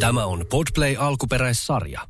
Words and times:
Tämä 0.00 0.24
on 0.24 0.46
Podplay 0.50 0.96
alkuperäissarja. 0.98 2.00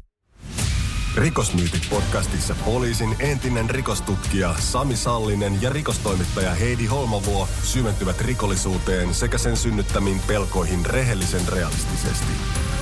Rikosmyytit 1.17 1.83
podcastissa 1.91 2.55
poliisin 2.65 3.17
entinen 3.19 3.71
rikostutkija 3.71 4.55
Sami 4.59 4.97
Sallinen 4.97 5.63
ja 5.63 5.71
rikostoimittaja 5.71 6.55
Heidi 6.55 6.87
Holmavuo 6.87 7.49
syventyvät 7.63 8.21
rikollisuuteen 8.21 9.15
sekä 9.15 9.39
sen 9.39 9.57
synnyttämiin 9.57 10.21
pelkoihin 10.27 10.87
rehellisen 10.87 11.49
realistisesti. 11.49 12.33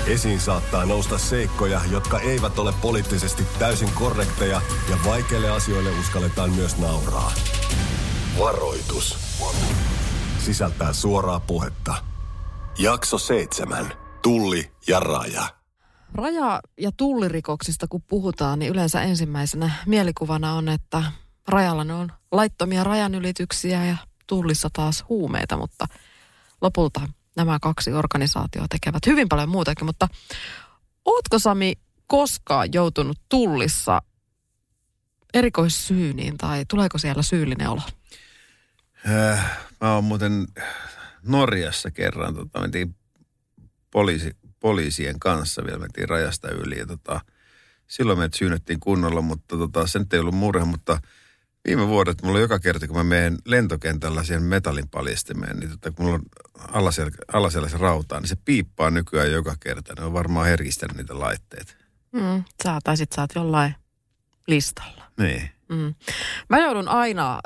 Esiin 0.06 0.40
saattaa 0.40 0.86
nousta 0.86 1.18
seikkoja, 1.18 1.80
jotka 1.90 2.20
eivät 2.20 2.58
ole 2.58 2.72
poliittisesti 2.82 3.42
täysin 3.58 3.92
korrekteja 3.94 4.62
ja 4.90 4.96
vaikeille 5.04 5.50
asioille 5.50 5.90
uskalletaan 6.00 6.50
myös 6.50 6.78
nauraa. 6.78 7.32
Varoitus. 8.38 9.18
Sisältää 10.38 10.92
suoraa 10.92 11.40
puhetta. 11.40 11.94
Jakso 12.78 13.18
seitsemän. 13.18 13.92
Tulli 14.22 14.70
ja 14.88 15.00
raja. 15.00 15.46
Raja- 16.14 16.60
ja 16.80 16.90
tullirikoksista 16.96 17.88
kun 17.88 18.02
puhutaan, 18.02 18.58
niin 18.58 18.72
yleensä 18.72 19.02
ensimmäisenä 19.02 19.70
mielikuvana 19.86 20.54
on, 20.54 20.68
että 20.68 21.02
rajalla 21.48 21.84
ne 21.84 21.94
on 21.94 22.12
laittomia 22.32 22.84
rajanylityksiä 22.84 23.84
ja 23.84 23.96
tullissa 24.26 24.68
taas 24.72 25.04
huumeita, 25.08 25.56
mutta 25.56 25.86
lopulta 26.60 27.00
nämä 27.36 27.58
kaksi 27.62 27.92
organisaatiota 27.92 28.68
tekevät 28.70 29.06
hyvin 29.06 29.28
paljon 29.28 29.48
muutakin. 29.48 29.86
Mutta 29.86 30.08
ootko 31.04 31.38
Sami 31.38 31.72
koskaan 32.06 32.68
joutunut 32.72 33.18
tullissa 33.28 34.02
erikoissyyniin 35.34 36.38
tai 36.38 36.64
tuleeko 36.68 36.98
siellä 36.98 37.22
syyllinen 37.22 37.68
olo? 37.68 37.82
Äh, 39.08 39.58
mä 39.80 39.94
oon 39.94 40.04
muuten 40.04 40.46
Norjassa 41.22 41.90
kerran, 41.90 42.34
tota, 42.34 42.60
mentiin 42.60 42.94
poliisi, 43.90 44.36
poliisien 44.60 45.20
kanssa 45.20 45.64
vielä, 45.64 45.78
mentiin 45.78 46.08
rajasta 46.08 46.50
yli 46.50 46.78
ja 46.78 46.86
tota, 46.86 47.20
silloin 47.86 48.18
meidät 48.18 48.34
syynnettiin 48.34 48.80
kunnolla, 48.80 49.20
mutta 49.20 49.56
tota, 49.56 49.86
sen 49.86 50.06
ei 50.12 50.18
ollut 50.18 50.34
murhe, 50.34 50.64
mutta 50.64 51.00
viime 51.68 51.88
vuodet 51.88 52.22
mulla 52.22 52.38
joka 52.38 52.58
kerta, 52.58 52.86
kun 52.86 52.96
mä 52.96 53.04
menen 53.04 53.38
lentokentällä 53.44 54.24
siihen 54.24 54.42
metallin 54.42 54.88
paljastimeen, 54.88 55.60
niin 55.60 55.70
tota, 55.70 55.90
kun 55.90 56.04
mulla 56.04 56.18
on 56.18 56.24
alasel, 56.72 57.10
alasella 57.32 57.68
se 57.68 57.78
rautaa, 57.78 58.20
niin 58.20 58.28
se 58.28 58.36
piippaa 58.44 58.90
nykyään 58.90 59.32
joka 59.32 59.56
kerta. 59.60 59.94
Ne 59.98 60.04
on 60.04 60.12
varmaan 60.12 60.46
herkistänyt 60.46 60.96
niitä 60.96 61.18
laitteita. 61.18 61.74
Mm, 62.12 62.44
sä, 62.62 62.78
tai 62.84 62.96
sit 62.96 63.12
sä 63.12 63.20
oot 63.20 63.34
jollain 63.34 63.74
listalla. 64.46 65.04
Niin. 65.18 65.50
Mm. 65.68 65.94
Mä 66.48 66.58
joudun 66.58 66.88
aina, 66.88 67.40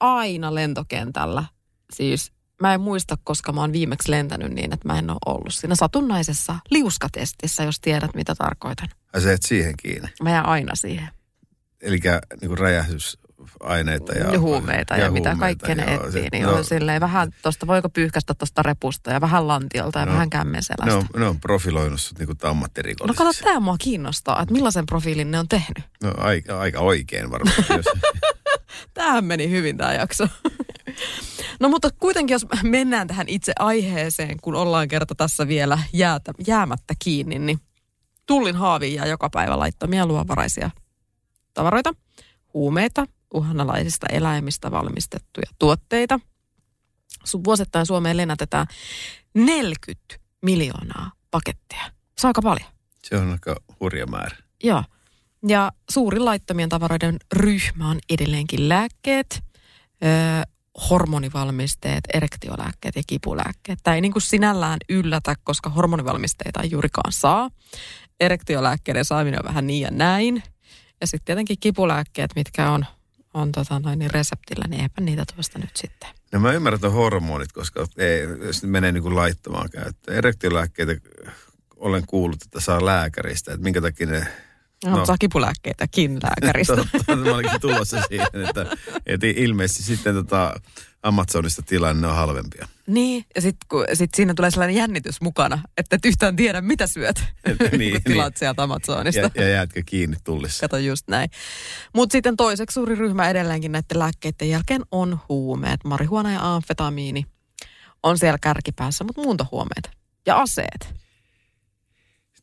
aina 0.00 0.54
lentokentällä. 0.54 1.44
Siis 1.92 2.32
mä 2.62 2.74
en 2.74 2.80
muista, 2.80 3.16
koska 3.24 3.52
mä 3.52 3.60
oon 3.60 3.72
viimeksi 3.72 4.10
lentänyt 4.10 4.52
niin, 4.52 4.72
että 4.74 4.88
mä 4.88 4.98
en 4.98 5.10
ole 5.10 5.18
ollut 5.26 5.54
siinä 5.54 5.74
satunnaisessa 5.74 6.54
liuskatestissä, 6.70 7.62
jos 7.62 7.80
tiedät, 7.80 8.14
mitä 8.14 8.34
tarkoitan. 8.34 8.88
Ai 9.14 9.20
sä 9.20 9.32
et 9.32 9.42
siihen 9.42 9.74
kiinni. 9.82 10.08
Mä 10.22 10.30
jään 10.30 10.46
aina 10.46 10.74
siihen. 10.74 11.08
Eli 11.80 11.98
niin 12.40 12.58
räjähdysaineita 12.58 14.12
ja, 14.12 14.32
Ja 14.32 14.40
huumeita 14.40 14.96
ja, 14.96 15.04
ja 15.04 15.10
mitä 15.10 15.30
huumeita, 15.34 15.66
kaikkea 15.66 15.86
ne 15.86 15.92
joo. 15.94 16.04
etsii. 16.06 16.22
Se- 16.22 16.28
Niin 16.32 16.44
no, 16.44 16.54
on 16.54 16.64
silleen 16.64 17.00
vähän 17.00 17.30
tosta, 17.42 17.66
voiko 17.66 17.88
pyyhkästä 17.88 18.34
tosta 18.34 18.62
repusta 18.62 19.10
ja 19.10 19.20
vähän 19.20 19.48
lantiolta 19.48 19.98
ja 19.98 20.06
No. 20.06 20.12
vähän 20.12 20.30
kämmenselästä. 20.30 20.86
ne, 20.86 20.92
on, 20.94 21.06
ne 21.16 21.26
on 21.26 21.40
profiloinut 21.40 22.00
sut 22.00 22.18
niinku 22.18 22.34
No 23.06 23.14
kato, 23.14 23.30
tämä 23.44 23.60
mua 23.60 23.76
kiinnostaa, 23.78 24.42
että 24.42 24.52
millaisen 24.52 24.86
profiilin 24.86 25.30
ne 25.30 25.38
on 25.38 25.48
tehnyt. 25.48 25.84
No 26.02 26.14
aika, 26.16 26.60
aika 26.60 26.80
oikein 26.80 27.30
varmaan. 27.30 27.56
jos, 27.76 27.86
Tämähän 28.94 29.24
meni 29.24 29.50
hyvin 29.50 29.76
tämä 29.76 29.94
jakso. 29.94 30.28
No 31.60 31.68
mutta 31.68 31.90
kuitenkin, 31.98 32.34
jos 32.34 32.46
mennään 32.62 33.06
tähän 33.06 33.28
itse 33.28 33.52
aiheeseen, 33.58 34.36
kun 34.42 34.54
ollaan 34.54 34.88
kerta 34.88 35.14
tässä 35.14 35.48
vielä 35.48 35.78
jäätä, 35.92 36.32
jäämättä 36.46 36.94
kiinni, 36.98 37.38
niin 37.38 37.60
tullin 38.26 38.56
haaviin 38.56 38.94
jää 38.94 39.06
joka 39.06 39.30
päivä 39.30 39.58
laittomia 39.58 40.06
luovaraisia 40.06 40.70
tavaroita, 41.54 41.94
huumeita, 42.54 43.06
uhanalaisista 43.34 44.06
eläimistä 44.12 44.70
valmistettuja 44.70 45.46
tuotteita. 45.58 46.20
Vuosittain 47.44 47.86
Suomeen 47.86 48.16
lennätetään 48.16 48.66
40 49.34 50.14
miljoonaa 50.42 51.12
pakettia. 51.30 51.82
Se 52.18 52.26
on 52.26 52.28
aika 52.28 52.42
paljon. 52.42 52.68
se 53.04 53.16
on 53.16 53.30
aika 53.30 53.56
hurja 53.80 54.06
määrä. 54.06 54.36
Joo. 54.62 54.84
Ja 55.48 55.72
suurin 55.90 56.24
laittomien 56.24 56.68
tavaroiden 56.68 57.16
ryhmä 57.32 57.90
on 57.90 57.98
edelleenkin 58.10 58.68
lääkkeet, 58.68 59.42
ö, 60.04 60.06
hormonivalmisteet, 60.90 62.04
erektiolääkkeet 62.14 62.96
ja 62.96 63.02
kipulääkkeet. 63.06 63.78
Tämä 63.82 63.94
ei 63.94 64.00
niin 64.00 64.12
kuin 64.12 64.22
sinällään 64.22 64.78
yllätä, 64.88 65.34
koska 65.44 65.70
hormonivalmisteita 65.70 66.62
ei 66.62 66.70
juurikaan 66.70 67.12
saa. 67.12 67.50
Erektiolääkkeiden 68.20 69.04
saaminen 69.04 69.40
on 69.40 69.48
vähän 69.48 69.66
niin 69.66 69.82
ja 69.82 69.90
näin. 69.90 70.42
Ja 71.00 71.06
sitten 71.06 71.24
tietenkin 71.24 71.56
kipulääkkeet, 71.60 72.30
mitkä 72.36 72.70
on, 72.70 72.86
on 73.34 73.52
tota 73.52 73.78
noin, 73.78 73.98
niin 73.98 74.10
reseptillä, 74.10 74.64
niin 74.68 74.82
eipä 74.82 75.00
niitä 75.00 75.24
tuosta 75.34 75.58
nyt 75.58 75.76
sitten. 75.76 76.08
No 76.32 76.40
mä 76.40 76.52
ymmärrän 76.52 76.80
tuon 76.80 76.92
hormonit, 76.92 77.52
koska 77.52 77.86
ei, 77.98 78.26
ne 78.26 78.68
menee 78.68 78.92
niin 78.92 79.02
kuin 79.02 79.16
laittomaan 79.16 79.70
käyttöön. 79.70 80.18
Erektiolääkkeitä 80.18 80.92
olen 81.76 82.06
kuullut, 82.06 82.42
että 82.42 82.60
saa 82.60 82.84
lääkäristä, 82.84 83.52
että 83.52 83.64
minkä 83.64 83.80
takia 83.80 84.06
ne... 84.06 84.26
No. 84.84 84.96
No. 84.96 85.06
Saa 85.06 85.16
kipulääkkeitäkin 85.18 86.18
lääkäristä. 86.22 86.76
Totta, 86.92 87.16
mä 87.16 87.34
olinkin 87.34 87.60
tulossa 87.60 88.02
siihen, 88.08 88.28
että, 88.48 88.66
että 89.06 89.26
ilmeisesti 89.26 89.82
sitten 89.82 90.14
tota 90.14 90.60
Amazonista 91.02 91.62
tilanne 91.62 92.06
on 92.06 92.14
halvempia. 92.14 92.68
Niin, 92.86 93.24
ja 93.34 93.40
sitten 93.40 93.68
sit 93.94 94.14
siinä 94.14 94.34
tulee 94.34 94.50
sellainen 94.50 94.76
jännitys 94.76 95.20
mukana, 95.20 95.62
että 95.76 95.96
et 95.96 96.04
yhtään 96.04 96.36
tiedä, 96.36 96.60
mitä 96.60 96.86
syöt, 96.86 97.24
Niin, 97.78 97.92
kun 98.02 98.02
tilaat 98.02 98.36
sieltä 98.36 98.62
Amazonista. 98.62 99.20
Ja, 99.20 99.30
ja 99.34 99.48
jäätkö 99.48 99.82
kiinni 99.86 100.16
tullissa. 100.24 100.60
Kato 100.60 100.76
just 100.76 101.08
näin. 101.08 101.30
Mutta 101.94 102.12
sitten 102.12 102.36
toiseksi 102.36 102.74
suuri 102.74 102.94
ryhmä 102.94 103.30
edelleenkin 103.30 103.72
näiden 103.72 103.98
lääkkeiden 103.98 104.50
jälkeen 104.50 104.82
on 104.90 105.20
huumeet. 105.28 105.84
Marihuana 105.84 106.32
ja 106.32 106.54
amfetamiini 106.54 107.26
on 108.02 108.18
siellä 108.18 108.38
kärkipäässä, 108.40 109.04
mutta 109.04 109.22
muuntohuumeet. 109.22 109.90
Ja 110.26 110.40
aseet. 110.40 110.94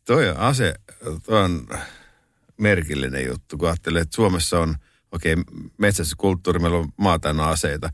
Toi 0.05 0.29
on 0.29 0.37
ase, 0.37 0.73
toi 1.23 1.43
on 1.43 1.67
merkillinen 2.57 3.25
juttu, 3.25 3.57
kun 3.57 3.67
ajattelee, 3.67 4.01
että 4.01 4.15
Suomessa 4.15 4.59
on, 4.59 4.75
okei, 5.11 5.33
okay, 5.33 5.43
metsästyskulttuuri, 5.77 6.59
meillä 6.59 6.77
on 6.77 6.89
maa 6.97 7.19
täynnä 7.19 7.43
aseita. 7.43 7.89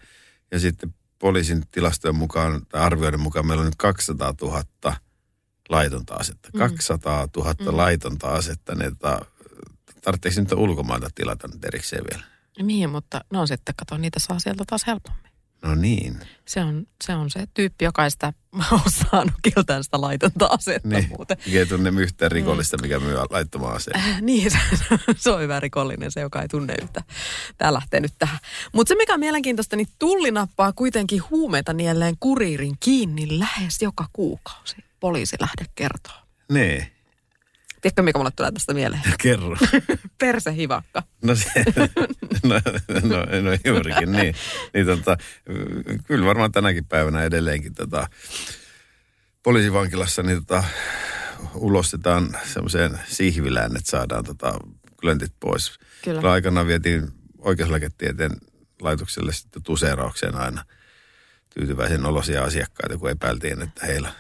Ja 0.52 0.60
sitten 0.60 0.96
poliisin 1.20 1.64
tilastojen 1.72 2.16
mukaan, 2.16 2.66
tai 2.70 2.82
arvioiden 2.82 3.20
mukaan, 3.20 3.48
meillä 3.48 3.62
on 3.62 3.66
nyt 3.66 3.76
200 3.76 4.34
000 4.42 4.64
laitonta 5.70 6.16
asetta. 6.16 6.50
Mm. 6.54 6.60
200 6.60 7.28
000 7.38 7.54
Mm. 7.54 7.78
laitonta 7.78 8.28
asetta, 8.28 8.76
niin 8.76 8.98
tota, 8.98 9.26
tarvitseeko 10.02 10.42
nyt 10.42 10.52
ulkomailta 10.52 11.10
tilata 11.16 11.48
nyt 11.48 11.66
erikseen 11.66 12.04
vielä? 12.12 12.24
Mihin, 12.62 12.90
mutta 12.90 13.22
no 13.34 13.48
sitten 13.48 13.76
kato, 13.76 13.98
niitä 13.98 14.20
saa 14.20 14.40
sieltä 14.40 14.64
taas 14.68 14.88
helpommin. 14.88 15.31
No 15.64 15.76
niin. 15.76 16.20
Se 16.46 16.62
on 16.62 16.88
se, 17.04 17.16
on 17.16 17.30
se 17.30 17.46
tyyppi, 17.54 17.86
joka 17.86 18.04
ei 18.04 18.12
sitä 18.12 18.34
ole 18.72 18.82
saanut 19.12 19.34
kiltään 19.42 19.84
sitä 19.84 20.02
laitonta 20.02 20.46
asetta 20.46 20.88
niin. 20.88 21.10
muuten. 21.10 21.38
Mikä 21.46 21.60
ei 21.60 21.66
tunne 21.66 21.90
yhtään 22.02 22.32
rikollista, 22.32 22.78
mikä 22.82 23.00
myy 23.00 23.16
laittomaan 23.30 23.76
aseen. 23.76 24.00
Äh, 24.00 24.22
Niin, 24.22 24.52
se, 24.52 24.58
se 25.18 25.32
on 25.32 25.42
hyvä 25.42 25.60
rikollinen, 25.60 26.12
se 26.12 26.22
joka 26.22 26.42
ei 26.42 26.48
tunne 26.48 26.76
yhtä. 26.82 27.04
Tämä 27.58 27.74
lähtee 27.74 28.00
nyt 28.00 28.14
tähän. 28.20 28.40
Mutta 28.74 28.90
se 28.90 28.96
mikä 28.96 29.14
on 29.14 29.20
mielenkiintoista, 29.20 29.76
niin 29.76 29.88
tulli 30.00 30.32
nappaa 30.32 30.74
kuitenkin 30.74 31.24
huumeita 31.30 31.74
nielleen 31.74 32.16
kuriirin 32.20 32.76
kiinni 32.80 33.40
lähes 33.40 33.82
joka 33.82 34.06
kuukausi. 34.14 34.76
Poliisi 35.00 35.36
lähde 35.40 35.66
kertoo. 35.76 36.14
Niin, 36.52 36.88
Tiedätkö, 37.82 38.02
mikä 38.02 38.20
mulle 38.20 38.32
tulee 38.36 38.52
tästä 38.52 38.74
mieleen? 38.74 39.02
kerro. 39.24 39.58
Persehivakka. 40.20 41.04
No, 41.24 41.36
se, 41.36 41.50
no, 42.44 42.56
no, 43.04 43.18
no 43.42 43.58
juurikin 43.66 44.12
niin. 44.12 44.36
niin 44.74 44.86
tota, 44.86 45.18
kyllä 46.06 46.26
varmaan 46.26 46.52
tänäkin 46.52 46.86
päivänä 46.86 47.24
edelleenkin 47.24 47.74
tota, 47.74 48.08
poliisivankilassa 49.44 50.24
niin 50.24 50.38
tota, 50.38 50.64
ulostetaan 51.56 52.38
semmoiseen 52.54 53.00
sihvilään, 53.08 53.76
että 53.78 53.92
saadaan 53.92 54.24
tota, 54.24 54.60
klöntit 55.00 55.34
pois. 55.40 55.80
Kyllä. 56.04 56.32
Aikanaan 56.32 56.68
vietiin 56.68 57.08
oikeuslääketieteen 57.38 58.32
laitokselle 58.82 59.34
sitten 59.34 59.64
tuseeraukseen 59.64 60.36
aina 60.36 60.66
tyytyväisen 61.50 62.06
olosia 62.06 62.44
asiakkaita, 62.44 62.98
kun 62.98 63.10
epäiltiin, 63.10 63.62
että 63.62 63.86
heillä 63.86 64.14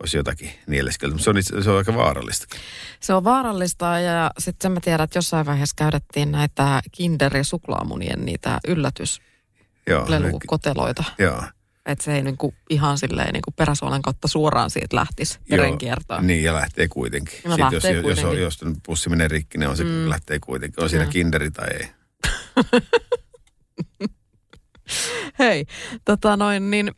olisi 0.00 0.16
jotakin 0.16 0.50
nieleskeltä. 0.66 1.14
Mutta 1.14 1.24
se 1.24 1.30
on, 1.56 1.62
se 1.62 1.70
on 1.70 1.76
aika 1.78 1.94
vaarallistakin. 1.94 2.60
Se 3.00 3.14
on 3.14 3.24
vaarallista 3.24 3.98
ja 3.98 4.30
sitten 4.38 4.72
mä 4.72 4.80
tiedän, 4.80 5.04
että 5.04 5.18
jossain 5.18 5.46
vaiheessa 5.46 5.74
käydettiin 5.78 6.32
näitä 6.32 6.80
Kinder- 6.96 7.36
ja 7.36 7.44
suklaamunien 7.44 8.24
niitä 8.24 8.50
Joo, 8.50 8.58
ne- 8.66 8.72
yllätyslelukoteloita. 8.72 11.04
Joo. 11.18 11.42
Että 11.86 12.04
se 12.04 12.14
ei 12.14 12.22
niinku 12.22 12.54
ihan 12.70 12.98
silleen 12.98 13.32
niinku 13.32 13.50
peräsuolen 13.50 14.02
kautta 14.02 14.28
suoraan 14.28 14.70
siitä 14.70 14.96
lähtisi 14.96 15.38
verenkiertoon. 15.50 16.26
Niin, 16.26 16.42
ja 16.44 16.54
lähtee 16.54 16.88
kuitenkin. 16.88 17.34
No 17.44 17.50
Sitten 17.50 17.60
lähtee 17.72 17.76
jos, 17.76 17.84
jos, 17.84 17.96
on, 17.96 18.02
kuitenkin. 18.24 18.40
jos 18.42 18.58
pussi 18.86 19.08
menee 19.08 19.28
rikki, 19.28 19.58
niin 19.58 19.68
on 19.68 19.76
se, 19.76 19.84
Mm. 19.84 20.08
lähtee 20.08 20.38
kuitenkin. 20.40 20.84
On 20.84 20.90
siinä 20.90 21.04
Mm. 21.04 21.10
kinderi 21.10 21.50
tai 21.50 21.68
ei. 21.72 21.88
Hei, 25.38 25.66
tota 26.04 26.36
noin 26.36 26.70
niin, 26.70 26.90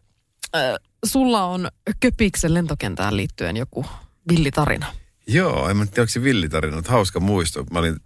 äh, 0.56 0.74
sulla 1.04 1.44
on 1.44 1.68
Köpiksen 2.00 2.54
lentokentään 2.54 3.16
liittyen 3.16 3.56
joku 3.56 3.86
villitarina. 4.28 4.86
Joo, 5.26 5.68
en 5.68 5.76
mä 5.76 5.86
tiedä, 5.86 6.02
onko 6.02 6.10
se 6.10 6.22
villitarina, 6.22 6.76
mutta 6.76 6.90
hauska 6.90 7.20
muisto. 7.20 7.64
Mä 7.70 7.78
olin, 7.78 7.96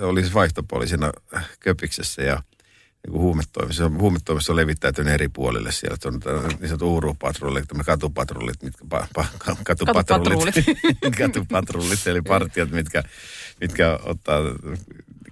olin 0.00 0.34
vaihtopoliisina 0.34 1.12
Köpiksessä 1.60 2.22
ja 2.22 2.42
niin 3.06 3.20
huumetoimissa. 3.20 3.90
Huumetoimissa 3.98 4.52
on 4.52 4.56
levittäytynyt 4.56 5.14
eri 5.14 5.28
puolille 5.28 5.72
siellä. 5.72 5.96
On 6.04 6.20
niin 6.60 6.68
sanottu 6.68 6.92
uurupatrullit, 6.92 7.64
katupatrullit, 7.86 8.62
mitkä, 8.62 8.84
pa, 8.88 9.06
pa, 9.14 9.26
katupatrullit, 9.64 10.54
katupatrullit, 11.18 12.06
eli 12.06 12.22
partiot, 12.22 12.70
mitkä, 12.70 13.02
mitkä 13.60 13.98
ottaa 14.02 14.40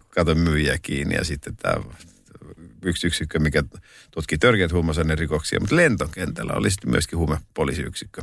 katon 0.08 0.38
myyjiä 0.38 0.78
kiinni. 0.82 1.14
Ja 1.14 1.25
sitten 1.25 1.56
tämä 1.56 1.75
yksi 2.84 3.06
yksikkö, 3.06 3.38
mikä 3.38 3.62
tutkii 4.10 4.38
törkeät 4.38 4.70
rikoksia, 5.14 5.60
mutta 5.60 5.76
lentokentällä 5.76 6.52
oli 6.52 6.70
sitten 6.70 6.90
myöskin 6.90 7.18
huumepoliisiyksikkö 7.18 8.22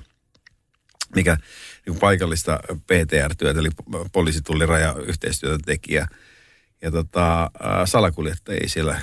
mikä 1.16 1.38
niin 1.86 2.00
paikallista 2.00 2.60
PTR-työtä, 2.86 3.60
eli 3.60 3.70
poliisi 4.12 4.42
tuli 4.42 4.66
raja 4.66 4.96
yhteistyötä 5.06 5.64
teki. 5.66 5.94
Ja, 5.94 6.08
ja 6.82 6.92
tota, 6.92 7.52
salakuljettajia 7.86 8.70
siellä 8.70 9.02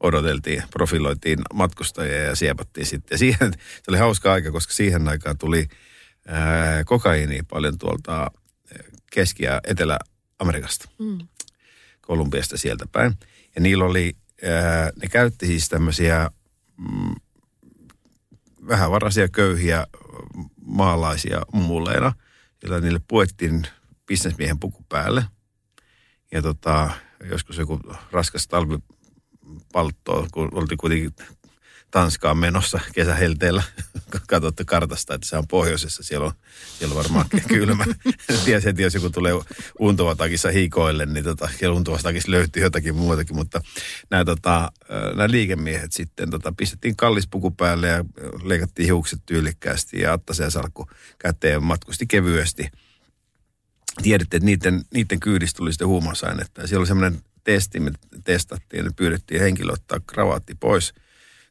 odoteltiin, 0.00 0.62
profiloitiin 0.70 1.38
matkustajia 1.54 2.22
ja 2.22 2.36
siepattiin 2.36 2.86
sitten. 2.86 3.14
Ja 3.14 3.18
siihen, 3.18 3.52
se 3.52 3.88
oli 3.88 3.98
hauska 3.98 4.32
aika, 4.32 4.50
koska 4.50 4.72
siihen 4.72 5.08
aikaan 5.08 5.38
tuli 5.38 5.68
ää, 6.26 6.84
kokaiinia 6.84 7.44
paljon 7.50 7.78
tuolta 7.78 8.30
Keski- 9.12 9.44
ja 9.44 9.60
Etelä-Amerikasta. 9.64 10.88
Mm. 10.98 11.18
Kolumbiasta 12.00 12.56
sieltä 12.56 12.86
päin. 12.92 13.14
Ja 13.58 13.62
niillä 13.62 13.84
oli, 13.84 14.16
ää, 14.42 14.90
ne 15.02 15.08
käytti 15.08 15.46
siis 15.46 15.68
tämmöisiä 15.68 16.30
mm, 16.76 17.14
vähävaraisia 18.68 19.28
köyhiä 19.28 19.86
maalaisia 20.64 21.42
mulleina, 21.52 22.12
joilla 22.62 22.80
niille 22.80 23.00
puettiin 23.08 23.66
bisnesmiehen 24.06 24.58
puku 24.58 24.84
päälle. 24.88 25.24
Ja 26.32 26.42
tota, 26.42 26.90
joskus 27.30 27.58
joku 27.58 27.80
raskas 28.12 28.48
talvipaltto, 28.48 30.26
kun 30.32 30.48
oltiin 30.52 30.78
kuitenkin 30.78 31.12
Tanskaan 31.90 32.38
menossa 32.38 32.80
kesähelteellä. 32.94 33.62
Katsotte 34.28 34.64
kartasta, 34.64 35.14
että 35.14 35.28
se 35.28 35.36
on 35.36 35.48
pohjoisessa. 35.48 36.02
Siellä 36.02 36.26
on, 36.26 36.32
siellä 36.78 36.92
on 36.92 37.02
varmaan 37.04 37.26
kylmä. 37.48 37.84
Tiesi, 38.44 38.68
että 38.68 38.82
jos 38.82 38.94
joku 38.94 39.10
tulee 39.10 39.32
untuvatakissa 39.78 40.50
hikoille, 40.50 41.06
niin 41.06 41.24
tota, 41.24 41.48
untuvatakissa 41.72 42.30
löytyy 42.30 42.62
jotakin 42.62 42.94
muutakin. 42.94 43.36
Mutta 43.36 43.60
nämä, 44.10 44.24
tota, 44.24 44.72
nämä 45.14 45.30
liikemiehet 45.30 45.92
sitten 45.92 46.30
tota, 46.30 46.52
pistettiin 46.56 46.96
kallis 46.96 47.28
puku 47.30 47.50
päälle 47.50 47.88
ja 47.88 48.04
leikattiin 48.42 48.86
hiukset 48.86 49.20
tyylikkäästi 49.26 50.00
ja 50.00 50.12
Attasen 50.12 50.44
ja 50.44 50.50
Salkku 50.50 50.90
käteen 51.18 51.62
matkusti 51.62 52.06
kevyesti. 52.06 52.70
Tiedätte, 54.02 54.36
että 54.36 54.46
niiden, 54.46 54.84
niiden 54.94 55.20
kyydistä 55.20 55.56
tuli 55.56 55.72
sitten 55.72 55.88
huumausainetta. 55.88 56.60
Ja 56.60 56.66
siellä 56.66 56.80
oli 56.80 56.86
semmoinen 56.86 57.20
testi, 57.44 57.80
me 57.80 57.90
testattiin 58.24 58.84
ja 58.84 58.90
pyydettiin 58.96 59.40
henkilö 59.40 59.72
ottaa 59.72 60.00
kravaatti 60.06 60.54
pois– 60.54 60.92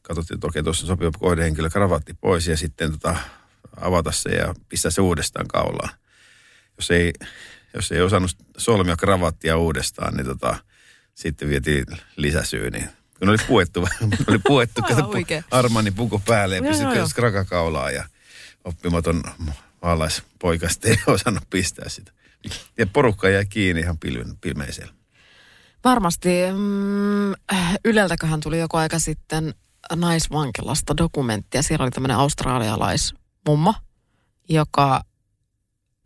katsottiin, 0.08 0.36
että 0.36 0.46
okei, 0.46 0.62
tuossa 0.62 0.86
sopiva 0.86 1.10
kohdehenkilö 1.18 1.70
kravatti 1.70 2.14
pois 2.14 2.46
ja 2.46 2.56
sitten 2.56 2.92
tota, 2.92 3.16
avata 3.80 4.12
se 4.12 4.30
ja 4.30 4.54
pistää 4.68 4.90
se 4.90 5.00
uudestaan 5.00 5.48
kaulaan. 5.48 5.90
Jos 6.76 6.90
ei, 6.90 7.12
jos 7.74 7.92
ei 7.92 8.00
osannut 8.00 8.30
solmia 8.56 8.96
kravattia 8.96 9.56
uudestaan, 9.56 10.14
niin 10.14 10.26
tota, 10.26 10.56
sitten 11.14 11.48
vietiin 11.48 11.84
lisäsyy, 12.16 12.70
niin 12.70 12.88
kun 13.18 13.28
oli 13.28 13.38
puettu, 13.48 13.80
oli 14.28 14.38
puettu 14.46 14.82
kato, 14.82 15.12
Armani 15.50 15.90
puku 15.90 16.22
päälle 16.26 16.56
ja 16.56 16.62
pistetty 16.62 17.08
skrakakaulaan 17.08 17.94
ja 17.94 18.04
oppimaton 18.64 19.22
maalaispoikasta 19.82 20.88
ei 20.88 20.96
osannut 21.14 21.44
pistää 21.50 21.88
sitä. 21.88 22.12
Ja 22.78 22.86
porukka 22.86 23.28
jäi 23.28 23.46
kiinni 23.46 23.80
ihan 23.80 23.98
pilven, 23.98 24.36
pilmeisellä. 24.40 24.92
Varmasti. 25.84 26.28
Mm, 26.52 27.34
Yleltäköhän 27.84 28.40
tuli 28.40 28.58
joku 28.58 28.76
aika 28.76 28.98
sitten 28.98 29.54
naisvankilasta 29.96 30.96
dokumenttia. 30.96 31.62
Siellä 31.62 31.82
oli 31.82 31.90
tämmöinen 31.90 32.16
australialaismummo, 32.16 33.74
joka 34.48 35.02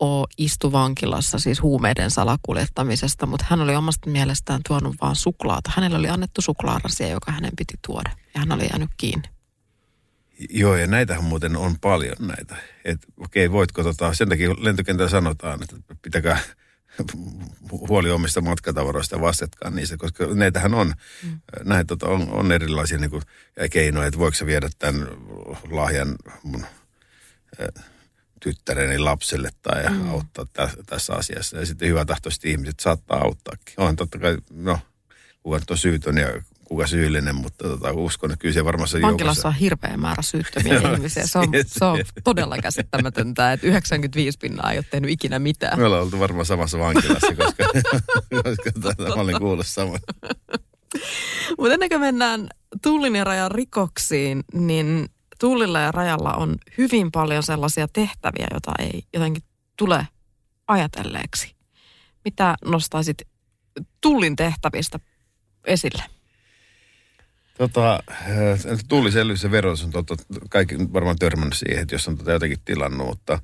o, 0.03 0.25
istui 0.37 0.71
vankilassa 0.71 1.39
siis 1.39 1.61
huumeiden 1.61 2.11
salakuljettamisesta, 2.11 3.25
mutta 3.25 3.45
hän 3.49 3.61
oli 3.61 3.75
omasta 3.75 4.09
mielestään 4.09 4.61
tuonut 4.67 4.95
vaan 5.01 5.15
suklaata. 5.15 5.71
Hänelle 5.75 5.97
oli 5.97 6.09
annettu 6.09 6.41
suklaarasia, 6.41 7.07
joka 7.07 7.31
hänen 7.31 7.51
piti 7.57 7.73
tuoda 7.87 8.11
ja 8.33 8.39
hän 8.39 8.51
oli 8.51 8.67
jäänyt 8.71 8.89
kiinni. 8.97 9.29
Joo, 10.49 10.75
ja 10.75 10.87
näitähän 10.87 11.23
muuten 11.23 11.55
on 11.55 11.79
paljon 11.81 12.15
näitä. 12.19 12.55
Et, 12.85 12.99
okei, 13.17 13.51
voitko 13.51 13.83
tota, 13.83 14.13
sen 14.13 14.29
takia 14.29 14.49
lentokentällä 14.57 15.09
sanotaan, 15.09 15.63
että 15.63 15.95
pitäkää 16.01 16.39
huoli 17.71 18.11
omista 18.11 18.41
matkatavaroista 18.41 19.21
vastatkaan 19.21 19.75
niistä, 19.75 19.97
koska 19.97 20.27
näitähän 20.27 20.73
on, 20.73 20.93
mm. 21.23 21.39
näitä 21.63 21.87
tota, 21.87 22.07
on, 22.07 22.29
on 22.29 22.51
erilaisia 22.51 22.97
niin 22.97 23.11
kuin, 23.11 23.23
keinoja, 23.71 24.07
että 24.07 24.19
voiko 24.19 24.35
sä 24.35 24.45
viedä 24.45 24.69
tämän 24.79 25.07
lahjan 25.71 26.15
mun 26.43 26.65
äh, 27.61 27.83
tyttäreni 28.39 28.99
lapselle 28.99 29.49
tai 29.61 29.89
mm. 29.89 30.09
auttaa 30.09 30.45
tä, 30.53 30.69
tässä 30.85 31.13
asiassa. 31.13 31.57
Ja 31.57 31.65
sitten 31.65 31.87
hyvätahtoiset 31.87 32.45
ihmiset 32.45 32.79
saattaa 32.79 33.17
auttaakin. 33.17 33.73
On 33.77 33.95
totta 33.95 34.19
kai, 34.19 34.37
no, 34.51 34.79
kuka 35.43 35.59
on 35.69 35.77
syytön 35.77 36.17
ja 36.17 36.27
kuka 36.73 36.87
syyllinen, 36.87 37.35
mutta 37.35 37.67
tota, 37.67 37.91
uskon, 37.91 38.31
että 38.31 38.41
kyllä 38.41 38.53
se 38.53 38.65
varmasti 38.65 39.01
Vankilassa 39.01 39.39
joukossa... 39.39 39.47
on 39.47 39.53
hirveä 39.53 39.97
määrä 39.97 40.21
syyttömiä 40.21 40.81
ihmisiä. 40.93 41.27
Se 41.27 41.39
on, 41.39 41.45
se 41.65 41.85
on 41.85 41.99
todella 42.23 42.57
käsittämätöntä, 42.57 43.53
että 43.53 43.67
95 43.67 44.37
pinnaa 44.37 44.71
ei 44.71 44.77
ole 44.77 44.85
tehnyt 44.91 45.11
ikinä 45.11 45.39
mitään. 45.39 45.79
Me 45.79 45.85
ollaan 45.85 46.03
oltu 46.03 46.19
varmaan 46.19 46.45
samassa 46.45 46.79
vankilassa, 46.79 47.35
koska, 47.35 47.63
koska 48.43 48.71
tota, 48.81 49.15
mä 49.15 49.21
olin 49.21 49.39
kuullut 49.39 49.67
samoin. 49.67 49.99
Mutta 51.57 51.73
ennen 51.73 51.89
kuin 51.89 52.01
mennään 52.01 52.47
tullin 52.81 53.15
ja 53.15 53.23
rajan 53.23 53.51
rikoksiin, 53.51 54.43
niin 54.53 55.09
tullilla 55.39 55.79
ja 55.79 55.91
rajalla 55.91 56.33
on 56.33 56.55
hyvin 56.77 57.11
paljon 57.11 57.43
sellaisia 57.43 57.87
tehtäviä, 57.87 58.47
joita 58.51 58.71
ei 58.79 59.03
jotenkin 59.13 59.43
tule 59.77 60.07
ajatelleeksi. 60.67 61.55
Mitä 62.25 62.55
nostaisit 62.65 63.17
tullin 64.01 64.35
tehtävistä 64.35 64.99
esille? 65.65 66.03
Tota, 67.57 68.03
äh, 68.11 68.79
tulliselvyys 68.87 69.43
ja 69.43 69.51
verotus 69.51 69.83
on 69.83 69.91
totta, 69.91 70.15
kaikki 70.49 70.75
varmaan 70.93 71.19
törmännyt 71.19 71.57
siihen, 71.57 71.81
että 71.81 71.95
jos 71.95 72.07
on 72.07 72.17
tota 72.17 72.31
jotenkin 72.31 72.59
tilannut, 72.65 73.07
mutta, 73.07 73.39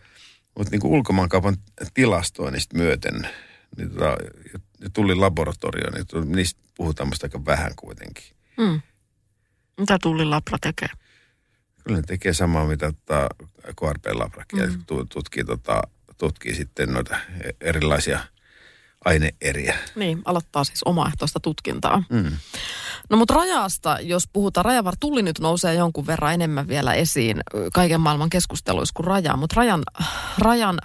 mutta 0.57 0.71
niin 0.71 0.81
kuin 0.81 0.91
ulkomaankaupan 0.91 1.57
tilastoinnista 1.93 2.77
myöten, 2.77 3.27
niin 3.77 3.89
tota, 3.89 4.17
ja 4.81 4.89
tullin 4.93 5.21
laboratorio, 5.21 5.91
niin 5.91 6.35
niistä 6.35 6.61
puhutaan 6.75 7.11
aika 7.23 7.45
vähän 7.45 7.71
kuitenkin. 7.75 8.23
Hmm. 8.61 8.81
Mitä 9.79 9.97
tullin 10.01 10.29
labra 10.29 10.57
tekee? 10.61 10.89
Kyllä 11.83 11.97
ne 11.97 12.03
tekee 12.07 12.33
samaa, 12.33 12.67
mitä 12.67 12.91
tota, 12.91 13.29
KRP-labrakin, 13.75 14.69
hmm. 14.69 14.83
tutkii, 15.09 15.43
tota, 15.43 15.81
tutkii 16.17 16.55
sitten 16.55 16.93
noita 16.93 17.17
erilaisia– 17.61 18.19
aineeriä. 19.05 19.77
Niin, 19.95 20.21
aloittaa 20.25 20.63
siis 20.63 20.83
omaehtoista 20.85 21.39
tutkintaa. 21.39 22.03
Mm. 22.09 22.31
No 23.09 23.17
mutta 23.17 23.33
rajasta, 23.33 23.97
jos 24.01 24.23
puhutaan, 24.33 24.65
rajavar 24.65 24.93
tulli 24.99 25.21
nyt 25.21 25.39
nousee 25.39 25.73
jonkun 25.73 26.07
verran 26.07 26.33
enemmän 26.33 26.67
vielä 26.67 26.93
esiin 26.93 27.41
kaiken 27.73 28.01
maailman 28.01 28.29
keskusteluissa 28.29 28.93
kuin 28.95 29.07
raja, 29.07 29.37
mutta 29.37 29.55
rajan, 29.55 29.83
rajan 30.37 30.79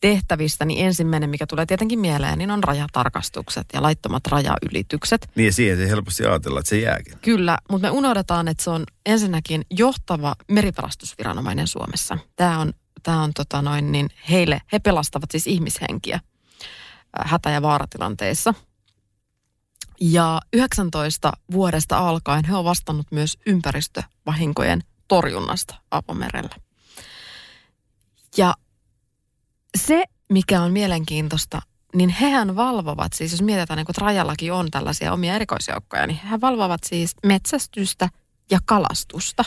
tehtävistä, 0.00 0.64
niin 0.64 0.86
ensimmäinen, 0.86 1.30
mikä 1.30 1.46
tulee 1.46 1.66
tietenkin 1.66 1.98
mieleen, 1.98 2.38
niin 2.38 2.50
on 2.50 2.64
rajatarkastukset 2.64 3.66
ja 3.72 3.82
laittomat 3.82 4.26
rajaylitykset. 4.26 5.28
Niin 5.34 5.46
ja 5.46 5.52
siihen 5.52 5.76
se 5.78 5.88
helposti 5.88 6.24
ajatella, 6.24 6.60
että 6.60 6.70
se 6.70 6.78
jääkin. 6.78 7.18
Kyllä, 7.22 7.58
mutta 7.70 7.86
me 7.86 7.90
unohdetaan, 7.90 8.48
että 8.48 8.64
se 8.64 8.70
on 8.70 8.84
ensinnäkin 9.06 9.62
johtava 9.70 10.34
meripelastusviranomainen 10.50 11.66
Suomessa. 11.66 12.18
Tämä 12.36 12.58
on, 12.58 12.72
tämä 13.02 13.22
on 13.22 13.32
tota 13.34 13.62
noin, 13.62 13.92
niin 13.92 14.08
heille, 14.30 14.60
he 14.72 14.78
pelastavat 14.78 15.30
siis 15.30 15.46
ihmishenkiä 15.46 16.20
hätä- 17.24 17.50
ja 17.50 17.62
vaaratilanteissa. 17.62 18.54
Ja 20.00 20.40
19 20.52 21.32
vuodesta 21.52 21.98
alkaen 21.98 22.44
he 22.44 22.54
ovat 22.54 22.64
vastannut 22.64 23.06
myös 23.10 23.38
ympäristövahinkojen 23.46 24.80
torjunnasta 25.08 25.74
avomerellä. 25.90 26.56
Ja 28.36 28.54
se, 29.78 30.04
mikä 30.32 30.62
on 30.62 30.72
mielenkiintoista, 30.72 31.62
niin 31.94 32.10
hehän 32.10 32.56
valvovat, 32.56 33.12
siis 33.12 33.32
jos 33.32 33.42
mietitään, 33.42 33.76
niin 33.76 33.90
että 33.90 34.04
rajallakin 34.04 34.52
on 34.52 34.70
tällaisia 34.70 35.12
omia 35.12 35.34
erikoisjoukkoja, 35.34 36.06
niin 36.06 36.20
he 36.30 36.40
valvovat 36.40 36.80
siis 36.84 37.16
metsästystä 37.26 38.08
ja 38.50 38.58
kalastusta. 38.64 39.44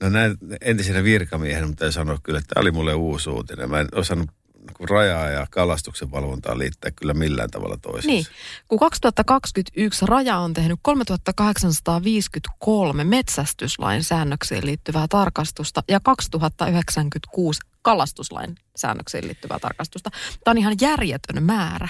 No 0.00 0.08
näin 0.08 0.36
entisenä 0.60 1.04
virkamiehenä, 1.04 1.66
mutta 1.66 1.92
sanoa 1.92 2.18
kyllä, 2.22 2.38
että 2.38 2.54
tämä 2.54 2.62
oli 2.62 2.70
mulle 2.70 2.94
uusi 2.94 3.30
uutinen. 3.30 3.70
Mä 3.70 3.80
en 3.80 3.88
osannut 3.94 4.30
kun 4.76 4.88
rajaa 4.88 5.30
ja 5.30 5.46
kalastuksen 5.50 6.10
valvontaa 6.10 6.58
liittää 6.58 6.90
kyllä 6.90 7.14
millään 7.14 7.50
tavalla 7.50 7.76
toisiinsa. 7.76 8.08
Niin, 8.08 8.26
kun 8.68 8.78
2021 8.78 10.06
raja 10.06 10.38
on 10.38 10.54
tehnyt 10.54 10.78
3853 10.82 13.04
metsästyslain 13.04 14.04
säännöksiin 14.04 14.66
liittyvää 14.66 15.08
tarkastusta 15.08 15.82
ja 15.88 16.00
2096 16.00 17.60
kalastuslain 17.82 18.56
säännöksiin 18.76 19.26
liittyvää 19.26 19.58
tarkastusta. 19.58 20.10
Tämä 20.44 20.52
on 20.52 20.58
ihan 20.58 20.76
järjetön 20.80 21.42
määrä. 21.42 21.88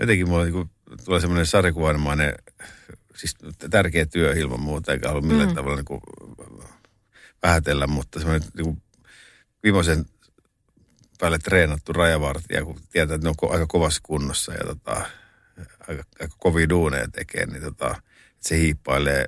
Jotenkin 0.00 0.28
mulla 0.28 0.44
niin 0.44 0.70
tulee 1.04 1.20
semmoinen 1.20 1.46
sarjakuvanomainen, 1.46 2.34
siis 3.16 3.34
tärkeä 3.70 4.06
työ 4.06 4.32
ilman 4.32 4.60
muuta, 4.60 4.92
eikä 4.92 5.08
halua 5.08 5.22
millään 5.22 5.48
mm. 5.48 5.54
tavalla 5.54 5.76
niin 5.76 5.84
kuin 5.84 6.00
vähätellä, 7.42 7.86
mutta 7.86 8.18
semmoinen 8.18 8.48
niin 8.54 8.64
kuin 8.64 8.82
viimeisen 9.62 10.06
päälle 11.20 11.38
treenattu 11.38 11.92
rajavartija, 11.92 12.64
kun 12.64 12.80
tietää, 12.92 13.14
että 13.14 13.26
ne 13.26 13.34
on 13.42 13.52
aika 13.52 13.66
kovassa 13.66 14.00
kunnossa 14.02 14.52
ja 14.52 14.64
tota, 14.66 14.92
aika, 15.88 16.04
aika 16.20 16.34
kovia 16.38 16.68
duuneja 16.68 17.08
tekee, 17.08 17.46
niin 17.46 17.62
tota, 17.62 18.02
se 18.40 18.58
hiippailee 18.58 19.24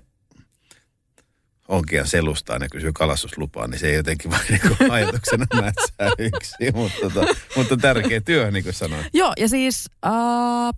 onkian 1.68 2.06
selustaan 2.06 2.62
ja 2.62 2.68
kysyy 2.68 2.92
kalastuslupaa, 2.92 3.66
niin 3.66 3.78
se 3.78 3.88
ei 3.88 3.94
jotenkin 3.94 4.30
vain 4.30 4.42
niin 4.80 4.92
ajatuksena 4.92 5.46
mätsää 5.54 6.10
yksi, 6.18 6.54
mutta, 6.74 7.10
tota, 7.10 7.34
mutta 7.56 7.76
tärkeä 7.76 8.20
työ, 8.20 8.50
niin 8.50 8.64
kuin 8.64 8.74
sanoin. 8.74 9.06
Joo, 9.12 9.32
ja 9.38 9.48
siis 9.48 9.90
äh, 10.06 10.12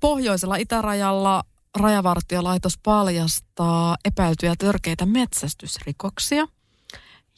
pohjoisella 0.00 0.56
itärajalla 0.56 1.42
rajavartiolaitos 1.78 2.78
paljastaa 2.82 3.96
epäiltyjä 4.04 4.54
törkeitä 4.58 5.06
metsästysrikoksia– 5.06 6.46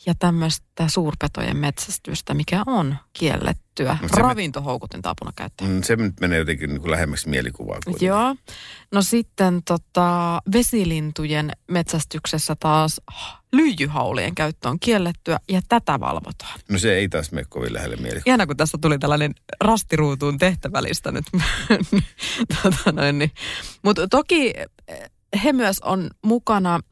ja 0.06 0.14
tämmöistä 0.18 0.88
suurpetojen 0.88 1.56
metsästystä, 1.56 2.34
mikä 2.34 2.62
on 2.66 2.96
kiellettyä 3.76 4.08
no 4.22 4.28
ravintohoukutinta 4.28 5.10
apuna 5.10 5.32
käyttöön. 5.36 5.70
Mm, 5.70 5.82
se 5.82 5.96
nyt 5.96 6.20
menee 6.20 6.38
jotenkin 6.38 6.70
niin 6.70 6.80
kuin 6.80 6.90
lähemmäksi 6.90 7.28
mielikuvaa. 7.28 7.78
Kuitenkin. 7.84 8.06
Joo. 8.06 8.36
No 8.92 9.02
sitten 9.02 9.62
tota, 9.62 10.40
vesilintujen 10.52 11.52
metsästyksessä 11.70 12.56
taas 12.60 13.00
lyijyhaulien 13.52 14.34
käyttö 14.34 14.68
on 14.68 14.80
kiellettyä 14.80 15.38
ja 15.48 15.60
tätä 15.68 16.00
valvotaan. 16.00 16.60
No 16.70 16.78
se 16.78 16.94
ei 16.94 17.08
taas 17.08 17.32
mene 17.32 17.46
kovin 17.48 17.74
lähelle 17.74 17.96
mielikuvaa. 17.96 18.22
Ihanaa, 18.26 18.46
kun 18.46 18.56
tässä 18.56 18.78
tuli 18.80 18.98
tällainen 18.98 19.34
rastiruutuun 19.60 20.38
tehtävälistä 20.38 21.12
nyt. 21.12 21.24
tota 22.62 23.12
niin. 23.12 23.30
Mutta 23.82 24.08
toki 24.08 24.52
he 25.44 25.52
myös 25.52 25.80
on 25.80 26.10
mukana– 26.22 26.80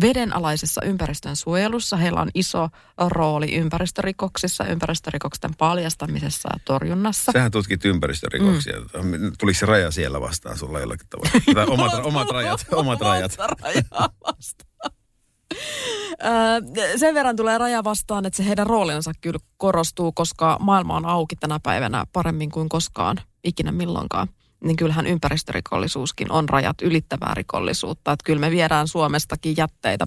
vedenalaisessa 0.00 0.80
ympäristön 0.84 1.36
suojelussa. 1.36 1.96
Heillä 1.96 2.20
on 2.20 2.28
iso 2.34 2.68
rooli 3.08 3.54
ympäristörikoksissa, 3.54 4.64
ympäristörikoksen 4.64 5.50
paljastamisessa 5.58 6.48
ja 6.52 6.60
torjunnassa. 6.64 7.32
Sähän 7.32 7.50
tutkit 7.50 7.84
ympäristörikoksia. 7.84 8.80
Mm. 8.80 9.32
Tuliko 9.38 9.58
se 9.58 9.66
raja 9.66 9.90
siellä 9.90 10.20
vastaan 10.20 10.58
sulla 10.58 10.80
jollakin 10.80 11.08
tavalla? 11.08 11.40
Tai 11.54 11.66
omat, 11.74 12.06
omat 12.06 12.30
rajat. 12.30 12.66
Omat 12.72 13.00
rajat. 13.00 13.36
vastaan. 14.26 14.92
sen 16.96 17.14
verran 17.14 17.36
tulee 17.36 17.58
raja 17.58 17.84
vastaan, 17.84 18.26
että 18.26 18.36
se 18.36 18.46
heidän 18.46 18.66
roolinsa 18.66 19.12
kyllä 19.20 19.38
korostuu, 19.56 20.12
koska 20.12 20.56
maailma 20.60 20.96
on 20.96 21.06
auki 21.06 21.36
tänä 21.36 21.60
päivänä 21.62 22.04
paremmin 22.12 22.50
kuin 22.50 22.68
koskaan, 22.68 23.16
ikinä 23.44 23.72
milloinkaan 23.72 24.28
niin 24.64 24.76
kyllähän 24.76 25.06
ympäristörikollisuuskin 25.06 26.32
on 26.32 26.48
rajat 26.48 26.82
ylittävää 26.82 27.34
rikollisuutta. 27.34 28.12
Että 28.12 28.24
kyllä 28.24 28.40
me 28.40 28.50
viedään 28.50 28.88
Suomestakin 28.88 29.56
jätteitä 29.56 30.06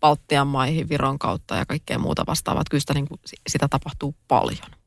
Baltian 0.00 0.46
maihin, 0.46 0.88
Viron 0.88 1.18
kautta 1.18 1.56
ja 1.56 1.66
kaikkea 1.66 1.98
muuta 1.98 2.24
vastaavaa. 2.26 2.62
Kyllä 2.70 2.80
sitä, 2.80 2.94
niin 2.94 3.08
kuin, 3.08 3.20
sitä 3.48 3.68
tapahtuu 3.68 4.14
paljon. 4.28 4.81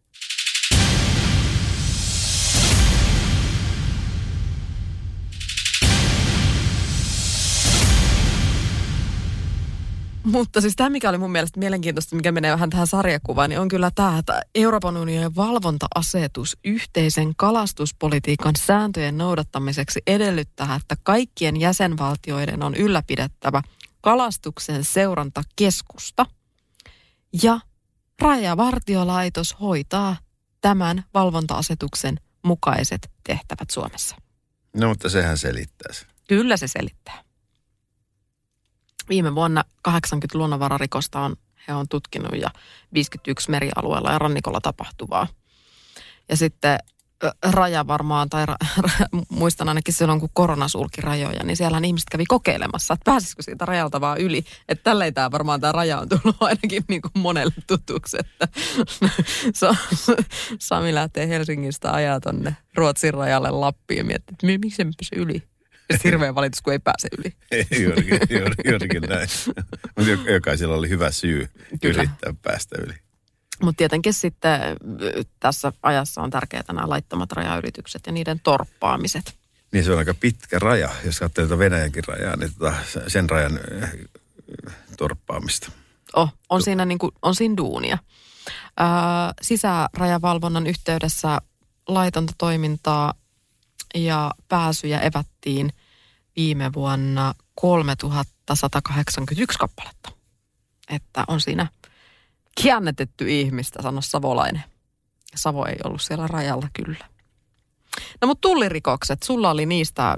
Mutta 10.26 10.62
siis 10.62 10.76
tämä, 10.76 10.90
mikä 10.90 11.10
oli 11.10 11.18
mun 11.18 11.32
mielestä 11.32 11.60
mielenkiintoista, 11.60 12.16
mikä 12.16 12.32
menee 12.32 12.52
vähän 12.52 12.70
tähän 12.70 12.88
sarjakuvaan, 12.88 13.50
niin 13.50 13.60
on 13.60 13.68
kyllä 13.68 13.92
tämä, 13.96 14.18
että 14.18 14.42
Euroopan 14.56 14.98
unionin 14.98 15.36
valvonta-asetus 15.36 16.58
yhteisen 16.64 17.36
kalastuspolitiikan 17.36 18.54
sääntöjen 18.58 19.18
noudattamiseksi 19.18 20.02
edellyttää, 20.08 20.76
että 20.76 20.96
kaikkien 21.04 21.60
jäsenvaltioiden 21.60 22.64
on 22.64 22.76
ylläpidettävä 22.76 23.62
kalastuksen 24.02 24.84
seurantakeskusta 24.84 26.26
ja 27.44 27.60
Rajavartiolaitos 28.22 29.56
hoitaa 29.60 30.18
tämän 30.62 31.04
valvonta-asetuksen 31.14 32.20
mukaiset 32.44 33.12
tehtävät 33.24 33.70
Suomessa. 33.70 34.16
No 34.76 34.88
mutta 34.88 35.10
sehän 35.10 35.38
selittää 35.38 35.94
sen. 35.94 36.08
Kyllä 36.28 36.58
se 36.58 36.68
selittää. 36.68 37.25
Viime 39.10 39.36
vuonna 39.36 39.64
80 39.82 40.38
luonnonvararikosta 40.38 41.20
on, 41.20 41.36
he 41.68 41.74
on 41.74 41.88
tutkinut 41.90 42.42
ja 42.42 42.50
51 42.94 43.52
merialueella 43.52 44.12
ja 44.12 44.20
rannikolla 44.20 44.62
tapahtuvaa. 44.62 45.28
Ja 46.30 46.38
sitten 46.38 46.80
raja 47.44 47.88
varmaan, 47.88 48.30
tai 48.30 48.46
ra, 48.46 48.56
ra, 48.78 48.90
muistan 49.30 49.70
ainakin 49.70 49.94
silloin, 49.94 50.20
kun 50.20 50.30
korona 50.34 50.68
sulki 50.68 51.02
rajoja, 51.02 51.44
niin 51.44 51.58
siellä 51.58 51.82
ihmiset 51.84 52.10
kävi 52.10 52.26
kokeilemassa, 52.26 52.94
että 52.94 53.12
pääsisikö 53.12 53.44
siitä 53.44 53.66
rajalta 53.66 54.02
vaan 54.02 54.18
yli. 54.18 54.44
Että 54.70 54.84
tälleen 54.84 55.14
tämä 55.14 55.32
varmaan 55.32 55.62
tämä 55.62 55.72
raja 55.72 56.00
on 56.00 56.10
tullut 56.10 56.36
ainakin 56.50 56.84
niin 56.88 57.02
kuin 57.02 57.12
monelle 57.16 57.54
tutuksi, 57.68 58.18
että 58.20 58.48
Sami 60.60 60.94
lähtee 60.94 61.28
Helsingistä 61.28 61.92
ajaa 61.92 62.20
tonne 62.20 62.56
Ruotsin 62.76 63.14
rajalle 63.14 63.52
Lappiin 63.52 63.98
ja 63.98 64.04
miettii, 64.04 64.34
että 64.34 64.48
miksi 64.48 64.84
se 65.02 65.16
yli. 65.16 65.44
Ja 65.90 65.98
hirveä 66.04 66.36
valitus, 66.36 66.62
kun 66.62 66.74
ei 66.74 66.80
pääse 66.80 67.08
yli. 67.18 67.36
juurikin, 67.84 68.20
juurikin 68.72 69.02
näin. 69.02 69.30
Mutta 69.98 70.32
jokaisella 70.32 70.76
oli 70.76 70.90
hyvä 70.90 71.12
syy 71.12 71.50
Kyllä. 71.82 72.02
yrittää 72.04 72.34
päästä 72.42 72.76
yli. 72.86 72.94
Mutta 73.62 73.78
tietenkin 73.78 74.14
sitten 74.14 74.60
tässä 75.40 75.74
ajassa 75.84 76.22
on 76.22 76.30
tärkeää 76.30 76.64
nämä 76.68 76.90
laittomat 76.90 77.32
rajayritykset 77.32 78.02
ja 78.06 78.12
niiden 78.12 78.40
torppaamiset. 78.40 79.34
Niin 79.72 79.84
se 79.84 79.92
on 79.92 79.98
aika 79.98 80.14
pitkä 80.14 80.60
raja. 80.60 80.90
Jos 81.06 81.20
katsoo 81.20 81.46
tuota 81.48 81.60
Venäjänkin 81.60 82.04
rajaa, 82.08 82.36
niin 82.36 82.52
tota 82.60 82.74
sen 83.08 83.30
rajan 83.30 83.60
torppaamista. 84.98 85.72
Oh, 86.16 86.34
on, 86.50 86.64
siinä 86.64 86.86
niin 86.86 87.00
kuin, 87.00 87.12
on 87.22 87.36
siinä 87.36 87.58
duunia. 87.58 87.98
Öö, 88.80 88.88
sisärajavalvonnan 89.42 90.68
yhteydessä 90.68 91.38
laitonta 91.88 92.34
toimintaa 92.38 93.14
ja 93.96 94.32
pääsyjä 94.48 95.00
evättiin 95.00 95.74
viime 96.36 96.74
vuonna 96.74 97.34
3181 97.56 99.60
kappaletta. 99.60 100.12
Että 100.90 101.24
on 101.28 101.42
siinä 101.42 101.68
kiännetetty 102.62 103.30
ihmistä, 103.30 103.82
sano 103.82 104.02
Savolainen. 104.02 104.64
Savo 105.36 105.66
ei 105.66 105.78
ollut 105.84 106.02
siellä 106.02 106.28
rajalla 106.28 106.68
kyllä. 106.74 107.06
No 108.22 108.28
mutta 108.28 108.42
tullirikokset, 108.42 109.24
sulla 109.24 109.50
oli 109.50 109.66
niistä 109.66 110.18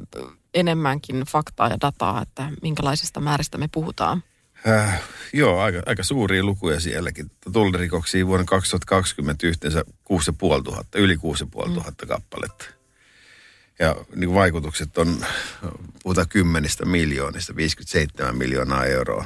enemmänkin 0.54 1.20
faktaa 1.20 1.68
ja 1.68 1.78
dataa, 1.82 2.22
että 2.22 2.50
minkälaisista 2.62 3.20
määristä 3.20 3.58
me 3.58 3.70
puhutaan. 3.74 4.24
Äh, 4.68 5.02
joo, 5.34 5.60
aika, 5.60 5.82
aika 5.86 6.04
suuria 6.04 6.44
lukuja 6.44 6.80
sielläkin. 6.80 7.32
Tullirikoksia 7.54 8.28
vuonna 8.28 8.46
2020 8.46 9.48
yhteensä 9.48 9.84
6500, 10.04 11.02
yli 11.02 11.18
6500 11.18 12.04
mm. 12.04 12.10
kappaletta. 12.10 12.77
Ja 13.80 13.96
niin 14.16 14.34
vaikutukset 14.34 14.98
on, 14.98 15.26
puhutaan 16.04 16.30
kymmenistä 16.30 16.86
miljoonista, 16.86 17.56
57 17.56 18.38
miljoonaa 18.38 18.86
euroa. 18.86 19.26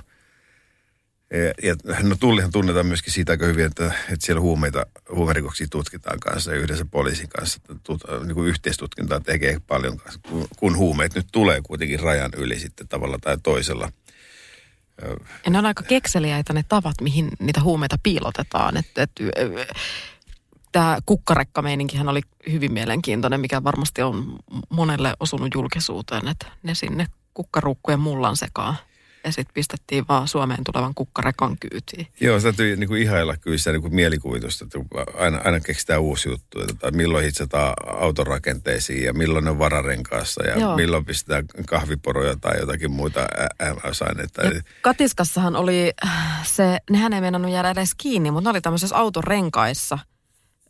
Ja, 1.32 1.70
ja 1.70 2.00
no 2.04 2.16
tullihan 2.20 2.52
tunnetaan 2.52 2.86
myöskin 2.86 3.14
siitä 3.14 3.32
aika 3.32 3.46
hyvin, 3.46 3.66
että, 3.66 3.86
että 3.86 4.26
siellä 4.26 4.42
huumeita, 4.42 4.86
huumerikoksia 5.16 5.68
tutkitaan 5.72 6.20
kanssa 6.20 6.54
yhdessä 6.54 6.86
poliisin 6.86 7.30
kanssa. 7.30 7.60
Tut, 7.84 8.04
niin 8.24 8.36
kuin 8.36 8.48
yhteistutkintaa 8.48 9.20
tekee 9.20 9.58
paljon 9.68 9.98
kanssa, 9.98 10.20
kun, 10.30 10.48
kun 10.58 10.78
huumeet 10.78 11.16
nyt 11.16 11.28
tulee 11.32 11.62
kuitenkin 11.64 12.00
rajan 12.00 12.32
yli 12.38 12.60
sitten 12.60 12.88
tavalla 12.88 13.18
tai 13.22 13.38
toisella. 13.44 13.92
Ja 15.46 15.52
ne 15.52 15.58
on 15.58 15.66
aika 15.66 15.84
kekseliäitä 15.84 16.54
ne 16.54 16.64
tavat, 16.70 17.02
mihin 17.02 17.30
niitä 17.40 17.62
huumeita 17.62 17.96
piilotetaan. 18.04 18.78
Että, 18.78 19.04
että 19.04 19.24
tämä 20.72 20.98
kukkarekkameininkihän 21.06 22.10
oli 22.10 22.22
hyvin 22.52 22.74
mielenkiintoinen, 22.74 23.40
mikä 23.40 23.64
varmasti 23.64 24.02
on 24.02 24.36
monelle 24.70 25.14
osunut 25.20 25.54
julkisuuteen, 25.54 26.28
että 26.28 26.46
ne 26.64 26.76
sinne 26.76 27.08
kukkaruukkujen 27.34 28.00
mullan 28.00 28.38
sekaan. 28.38 28.76
Ja 29.24 29.32
sitten 29.32 29.54
pistettiin 29.54 30.06
vaan 30.10 30.28
Suomeen 30.28 30.64
tulevan 30.64 30.94
kukkarekan 30.96 31.58
kyytiin. 31.60 32.08
Joo, 32.22 32.40
sitä 32.40 32.52
täytyy 32.52 32.76
niinku 32.76 32.96
ihailla 32.96 33.38
kyllä 33.38 33.58
sitä 33.58 33.72
niinku 33.72 33.90
mielikuvitusta, 33.90 34.66
että 34.66 34.80
aina, 35.18 35.42
aina 35.44 35.60
keksitään 35.60 36.02
uusi 36.02 36.30
juttu. 36.30 36.62
Että 36.62 36.92
milloin 36.92 37.26
hitsataan 37.26 37.74
autorakenteisiin 38.00 39.04
ja 39.04 39.14
milloin 39.14 39.46
ne 39.46 39.60
vararenkaassa 39.60 40.44
ja 40.44 40.60
Joo. 40.60 40.76
milloin 40.76 41.06
pistetään 41.06 41.46
kahviporoja 41.68 42.36
tai 42.42 42.60
jotakin 42.60 42.92
muita 42.92 43.28
aineita. 43.60 44.42
Katiskassahan 44.82 45.56
oli 45.56 45.94
se, 46.44 46.78
nehän 46.90 47.14
ei 47.14 47.22
meinannut 47.22 47.52
jäädä 47.52 47.72
edes 47.72 47.96
kiinni, 47.98 48.32
mutta 48.32 48.50
ne 48.50 48.52
oli 48.52 48.62
tämmöisessä 48.62 48.98
autorenkaissa– 48.98 50.00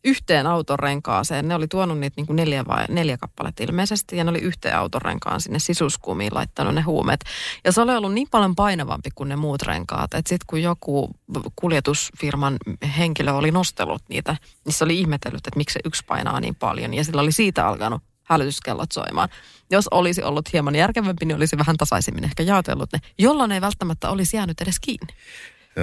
yhteen 0.03 0.47
autonrenkaaseen. 0.47 1.47
Ne 1.47 1.55
oli 1.55 1.67
tuonut 1.67 1.99
niitä 1.99 2.13
niin 2.17 2.25
kuin 2.25 2.35
neljä 2.35 2.65
vai 2.67 2.85
neljä 2.89 3.17
kappaletta 3.17 3.63
ilmeisesti 3.63 4.17
ja 4.17 4.23
ne 4.23 4.29
oli 4.29 4.39
yhteen 4.39 4.77
autonrenkaan 4.77 5.41
sinne 5.41 5.59
sisuskumiin 5.59 6.35
laittanut 6.35 6.75
ne 6.75 6.81
huumeet. 6.81 7.19
Ja 7.63 7.71
se 7.71 7.81
oli 7.81 7.95
ollut 7.95 8.13
niin 8.13 8.27
paljon 8.31 8.55
painavampi 8.55 9.09
kuin 9.15 9.29
ne 9.29 9.35
muut 9.35 9.61
renkaat, 9.61 10.13
että 10.13 10.29
sitten 10.29 10.45
kun 10.47 10.61
joku 10.61 11.09
kuljetusfirman 11.55 12.57
henkilö 12.97 13.33
oli 13.33 13.51
nostellut 13.51 14.03
niitä, 14.09 14.35
niin 14.65 14.73
se 14.73 14.83
oli 14.83 14.99
ihmetellyt, 14.99 15.47
että 15.47 15.57
miksi 15.57 15.73
se 15.73 15.79
yksi 15.85 16.03
painaa 16.07 16.39
niin 16.39 16.55
paljon. 16.55 16.93
Ja 16.93 17.03
sillä 17.03 17.21
oli 17.21 17.31
siitä 17.31 17.67
alkanut 17.67 18.01
hälytyskellot 18.23 18.91
soimaan. 18.91 19.29
Jos 19.69 19.87
olisi 19.87 20.23
ollut 20.23 20.53
hieman 20.53 20.75
järkevämpi, 20.75 21.25
niin 21.25 21.35
olisi 21.35 21.57
vähän 21.57 21.77
tasaisemmin 21.77 22.23
ehkä 22.23 22.43
jaotellut 22.43 22.93
ne, 22.93 22.99
jolloin 23.17 23.51
ei 23.51 23.61
välttämättä 23.61 24.09
olisi 24.09 24.37
jäänyt 24.37 24.61
edes 24.61 24.79
kiinni. 24.79 25.13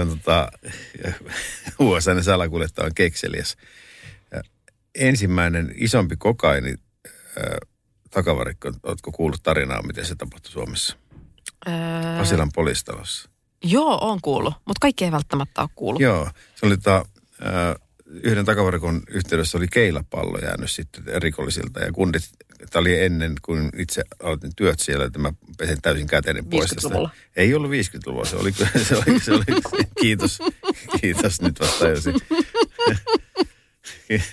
On 0.01 0.09
tota, 0.09 0.51
USA 1.79 2.23
salakuljettaja 2.23 2.87
on 2.87 2.95
kekseliäs. 2.95 3.57
Ensimmäinen 4.95 5.75
isompi 5.77 6.17
kokaini 6.17 6.75
äh, 7.39 7.45
takavarikko, 8.11 8.73
oletko 8.83 9.13
kuullut 9.13 9.43
tarinaa, 9.43 9.83
miten 9.83 10.05
se 10.07 10.15
tapahtui 10.15 10.53
Suomessa? 10.53 10.97
Öö... 11.69 11.75
Pasilan 12.19 12.51
polistalossa. 12.55 13.31
Joo, 13.65 13.99
on 14.01 14.21
kuullut, 14.23 14.55
mutta 14.67 14.81
kaikki 14.81 15.05
ei 15.05 15.13
välttämättä 15.13 15.61
ole 15.61 15.69
kuullut. 15.75 16.03
Joo, 16.03 16.29
se 16.55 16.67
oli 16.67 16.77
tota, 16.77 17.05
äh, 17.43 17.89
yhden 18.07 18.45
takavarikon 18.45 19.03
yhteydessä 19.11 19.59
oli 19.59 19.69
keilapallo 19.69 20.39
jäänyt 20.39 20.71
sitten 20.71 21.05
rikollisilta 21.23 21.81
ja 21.81 21.93
kundit, 21.93 22.23
tämä 22.71 22.81
oli 22.81 23.01
ennen 23.01 23.35
kuin 23.43 23.71
itse 23.77 24.03
aloitin 24.23 24.53
työt 24.57 24.81
siellä, 24.81 25.05
että 25.05 25.19
mä 25.19 25.33
pesen 25.59 25.83
täysin 25.83 26.07
käteinen 26.07 26.47
pois 26.47 26.71
tästä. 26.71 26.89
Ei 27.37 27.55
ollut 27.55 27.71
50-luvulla, 27.71 28.25
se 28.25 28.37
oli, 28.37 28.53
se 28.53 28.97
oli, 28.97 29.21
se 29.21 29.33
oli 29.33 29.45
kiitos, 30.01 30.39
kiitos 31.01 31.43
nyt 31.43 31.61
vasta 31.61 31.85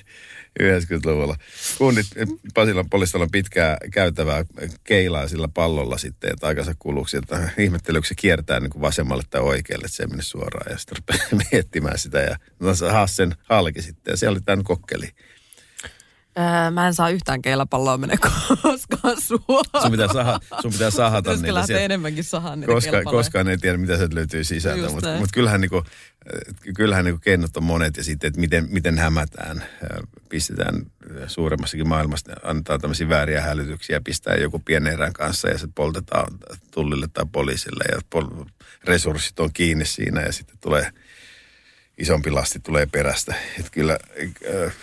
90-luvulla. 0.64 1.36
Kunnit 1.78 2.06
Pasilan 2.54 2.90
polistalla 2.90 3.24
on 3.24 3.32
pitkää 3.32 3.78
käytävää 3.92 4.46
keilaa 4.84 5.28
sillä 5.28 5.48
pallolla 5.54 5.98
sitten, 5.98 6.34
että 6.34 6.48
aikansa 6.48 6.74
kuluksi, 6.80 7.18
että 7.18 7.50
ihmettelyykö 7.64 8.08
se 8.08 8.16
kiertää 8.16 8.60
niin 8.60 8.70
kuin 8.70 8.82
vasemmalle 8.82 9.24
tai 9.30 9.42
oikealle, 9.42 9.86
että 9.86 9.98
se 9.98 10.04
ei 10.04 10.08
mene 10.08 10.22
suoraan. 10.22 10.72
Ja 10.72 10.78
sitten 10.78 11.20
miettimään 11.52 11.98
sitä 11.98 12.20
ja 12.20 12.38
no, 12.60 12.92
haas 12.92 13.16
sen 13.16 13.36
halki 13.44 13.82
sitten 13.82 14.12
ja 14.12 14.18
siellä 14.18 14.36
oli 14.36 14.42
tämän 14.42 14.64
kokkeli. 14.64 15.10
Öö, 16.40 16.72
mä 16.72 16.88
en 16.88 16.94
saa 16.94 17.10
yhtään 17.10 17.42
keilapalloa 17.42 17.98
mene 17.98 18.16
koskaan 18.62 19.22
suoraan. 19.22 19.82
Sun 19.82 19.92
pitää, 19.92 20.08
saha, 20.14 20.40
sun 20.62 20.72
pitää 20.72 20.92
sahata 20.92 21.36
niitä. 21.36 21.54
lähtee 21.54 21.86
enemmänkin 21.86 22.24
sahaan 22.24 22.60
niitä 22.60 22.74
koska, 22.74 23.04
Koskaan 23.04 23.48
ei 23.48 23.58
tiedä, 23.58 23.78
mitä 23.78 23.98
se 23.98 24.08
löytyy 24.14 24.44
sisältä. 24.44 24.90
Mutta 24.90 25.18
mut 25.20 25.30
kyllähän, 25.34 25.62
niinku, 25.62 25.84
kyllähän 26.76 27.06
niinku 27.06 27.20
keinot 27.20 27.58
on 27.58 27.64
monet 27.64 27.98
ja 27.98 28.04
sitten, 28.04 28.28
että 28.28 28.40
miten, 28.40 28.68
miten 28.70 28.98
hämätään. 28.98 29.64
Pistetään 30.36 30.86
suuremmassakin 31.28 31.88
maailmassa, 31.88 32.34
antaa 32.44 32.80
tämmöisiä 32.80 33.10
vääriä 33.10 33.42
hälytyksiä, 33.42 34.02
pistää 34.04 34.36
joku 34.36 34.60
pienen 34.60 34.94
erän 34.94 35.14
kanssa 35.14 35.50
ja 35.50 35.58
se 35.58 35.68
poltetaan 35.76 36.38
tullille 36.72 37.08
tai 37.14 37.26
poliisille 37.32 37.84
ja 37.92 38.02
pol- 38.10 38.46
resurssit 38.84 39.40
on 39.40 39.54
kiinni 39.54 39.86
siinä 39.86 40.22
ja 40.22 40.32
sitten 40.32 40.58
tulee 40.62 40.92
isompi 41.98 42.32
lasti 42.32 42.60
tulee 42.60 42.86
perästä. 42.86 43.36
Että 43.60 43.72
kyllä 43.72 43.98
äh, 44.66 44.74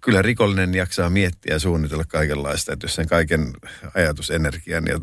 kyllä 0.00 0.22
rikollinen 0.22 0.74
jaksaa 0.74 1.10
miettiä 1.10 1.54
ja 1.54 1.58
suunnitella 1.58 2.04
kaikenlaista. 2.08 2.72
Että 2.72 2.84
jos 2.84 2.94
sen 2.94 3.08
kaiken 3.08 3.52
ajatusenergian 3.94 4.84
ja 4.86 4.98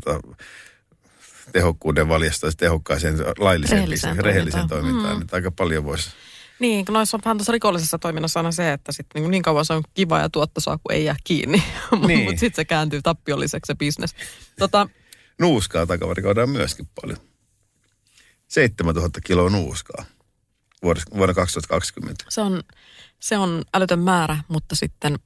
tehokkuuden 1.52 2.08
valjastaisi 2.08 2.56
tehokkaaseen 2.56 3.18
lailliseen 3.38 3.78
rehelliseen, 3.78 4.24
rehelliseen 4.24 4.68
toimintaan, 4.68 5.14
mm. 5.14 5.20
niin 5.20 5.28
aika 5.32 5.50
paljon 5.50 5.84
voisi 5.84 6.10
niin, 6.58 6.84
noissa 6.90 7.18
on 7.24 7.36
tuossa 7.36 7.52
rikollisessa 7.52 7.98
toiminnassa 7.98 8.40
aina 8.40 8.52
se, 8.52 8.72
että 8.72 8.92
sit 8.92 9.06
niin, 9.14 9.30
niin 9.30 9.42
kauan 9.42 9.64
se 9.64 9.72
on 9.72 9.82
kiva 9.94 10.18
ja 10.18 10.28
tuottosaa, 10.28 10.78
kun 10.78 10.92
ei 10.92 11.04
jää 11.04 11.16
kiinni. 11.24 11.62
Niin. 12.06 12.24
Mutta 12.24 12.40
sitten 12.40 12.56
se 12.56 12.64
kääntyy 12.64 13.02
tappiolliseksi 13.02 13.66
se 13.66 13.74
bisnes. 13.74 14.14
Tota, 14.58 14.88
nuuskaa 15.40 15.86
takavarikoidaan 15.86 16.50
myöskin 16.50 16.88
paljon. 17.00 17.18
7000 18.48 19.20
kiloa 19.20 19.50
nuuskaa 19.50 20.04
vuonna 20.82 21.34
2020. 21.34 22.24
Se 22.28 22.40
on, 22.40 22.62
se 23.20 23.38
on 23.38 23.62
älytön 23.74 23.98
määrä, 23.98 24.38
mutta 24.48 24.76
sitten 24.76 25.18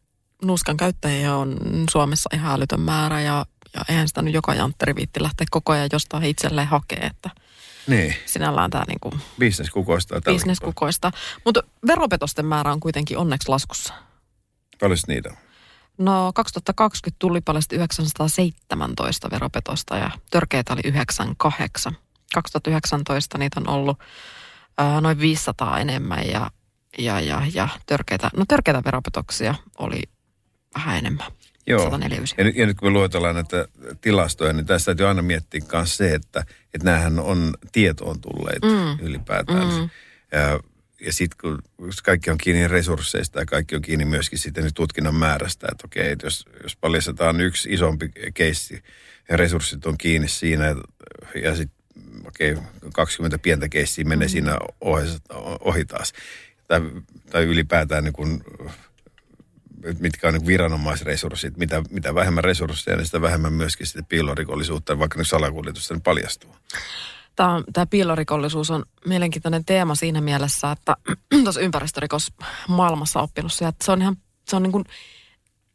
nuuskan 0.42 0.76
käyttäjiä 0.76 1.36
on 1.36 1.56
Suomessa 1.90 2.30
ihan 2.34 2.54
älytön 2.54 2.80
määrä 2.80 3.20
ja, 3.20 3.46
ja 3.74 3.84
eihän 3.88 4.08
sitä 4.08 4.22
nyt 4.22 4.34
joka 4.34 4.54
jantteri 4.54 4.94
viitti 4.94 5.22
lähteä 5.22 5.46
koko 5.50 5.72
ajan 5.72 5.88
jostain 5.92 6.24
itselleen 6.24 6.66
hakee, 6.66 6.98
että 6.98 7.30
niin. 7.86 8.14
sinällään 8.26 8.70
tämä 8.70 8.84
niin 8.88 9.00
kuin... 9.00 9.20
Business 9.40 9.70
kukoistaa. 9.70 10.20
Business 10.20 10.60
kukoistaa. 10.60 11.12
Mutta 11.44 11.62
veropetosten 11.86 12.46
määrä 12.46 12.72
on 12.72 12.80
kuitenkin 12.80 13.18
onneksi 13.18 13.48
laskussa. 13.48 13.94
Paljon 14.80 14.98
niitä 15.08 15.46
No 15.98 16.32
2020 16.34 17.16
tuli 17.18 17.40
paljon 17.40 17.62
917 17.72 19.30
veropetosta 19.30 19.96
ja 19.96 20.10
törkeitä 20.30 20.72
oli 20.72 20.80
98. 20.84 21.96
2019 22.34 23.38
niitä 23.38 23.60
on 23.60 23.68
ollut 23.68 23.98
ää, 24.78 25.00
noin 25.00 25.18
500 25.18 25.78
enemmän 25.78 26.26
ja, 26.26 26.50
ja, 26.98 27.20
ja, 27.20 27.42
ja 27.54 27.68
törkeitä, 27.86 28.30
no 28.36 28.44
törkeitä 28.48 28.84
veropetoksia 28.84 29.54
oli 29.78 30.02
vähän 30.74 30.98
enemmän. 30.98 31.32
Joo. 31.66 31.98
Ja 32.38 32.44
nyt, 32.44 32.56
ja 32.56 32.66
nyt 32.66 32.76
kun 32.76 32.88
me 32.88 32.92
luetellaan 32.92 33.34
näitä 33.34 33.68
tilastoja, 34.00 34.52
niin 34.52 34.66
tässä 34.66 34.84
täytyy 34.84 35.08
aina 35.08 35.22
miettiä 35.22 35.60
myös 35.72 35.96
se, 35.96 36.14
että, 36.14 36.44
että 36.74 36.84
näähän 36.84 37.18
on 37.18 37.54
tietoon 37.72 38.20
tulleet 38.20 38.62
mm. 38.62 39.06
ylipäätään. 39.06 39.68
Mm. 39.68 39.90
Ja, 40.32 40.60
ja 41.00 41.12
sitten 41.12 41.38
kun 41.40 41.62
kaikki 42.04 42.30
on 42.30 42.38
kiinni 42.38 42.68
resursseista 42.68 43.40
ja 43.40 43.46
kaikki 43.46 43.76
on 43.76 43.82
kiinni 43.82 44.04
myöskin 44.04 44.38
sitten 44.38 44.64
nyt 44.64 44.74
tutkinnan 44.74 45.14
määrästä, 45.14 45.66
että 45.72 45.86
okei, 45.86 46.10
että 46.12 46.26
jos, 46.26 46.44
jos 46.62 46.76
paljastetaan 46.76 47.40
yksi 47.40 47.72
isompi 47.72 48.10
keissi 48.34 48.82
ja 49.28 49.36
resurssit 49.36 49.86
on 49.86 49.98
kiinni 49.98 50.28
siinä 50.28 50.66
ja, 50.66 50.76
ja 51.42 51.56
sitten 51.56 51.76
okei, 52.26 52.52
okay, 52.52 52.64
20 52.94 53.38
pientä 53.38 53.68
keissiä 53.68 54.04
menee 54.04 54.28
mm. 54.28 54.32
siinä 54.32 54.58
ohi, 54.80 55.08
ohi 55.60 55.84
taas. 55.84 56.12
Tai, 56.68 56.80
tai 57.30 57.44
ylipäätään 57.44 58.04
niin 58.04 58.12
kuin, 58.12 58.44
mitkä 59.98 60.28
on 60.28 60.34
niin 60.34 60.46
viranomaisresurssit. 60.46 61.56
Mitä, 61.56 61.82
mitä 61.90 62.14
vähemmän 62.14 62.44
resursseja, 62.44 62.96
niin 62.96 63.06
sitä 63.06 63.20
vähemmän 63.20 63.52
myöskin 63.52 63.86
sitten 63.86 64.06
piilorikollisuutta, 64.06 64.98
vaikka 64.98 65.18
nyt 65.18 65.28
salakuljetusta 65.28 65.94
niin 65.94 66.02
paljastuu. 66.02 66.56
Tämä, 67.36 67.62
tämä 67.72 67.86
piilorikollisuus 67.86 68.70
on 68.70 68.84
mielenkiintoinen 69.06 69.64
teema 69.64 69.94
siinä 69.94 70.20
mielessä, 70.20 70.70
että 70.70 70.96
tuossa 71.44 71.60
ympäristörikos 71.60 72.32
maailmassa 72.68 73.20
oppinut 73.20 73.52
se, 73.52 73.66
että 73.66 73.84
se 73.84 73.92
on 73.92 74.02
ihan 74.02 74.16
se 74.48 74.56
on 74.56 74.62
niin 74.62 74.72
kuin 74.72 74.84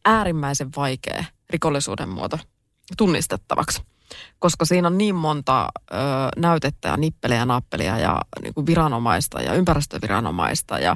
äärimmäisen 0.06 0.70
vaikea 0.76 1.24
rikollisuuden 1.50 2.10
muoto 2.10 2.40
tunnistettavaksi 2.98 3.82
koska 4.40 4.66
siinä 4.66 4.88
on 4.88 4.98
niin 4.98 5.16
monta 5.16 5.68
ö, 5.92 5.96
näytettä 6.38 6.88
ja 6.88 6.98
nippeliä 6.98 7.38
ja 7.38 7.46
nappelia 7.46 7.98
ja 7.98 8.22
niin 8.42 8.54
kuin 8.54 8.66
viranomaista 8.66 9.42
ja 9.42 9.54
ympäristöviranomaista 9.54 10.80
ja, 10.80 10.96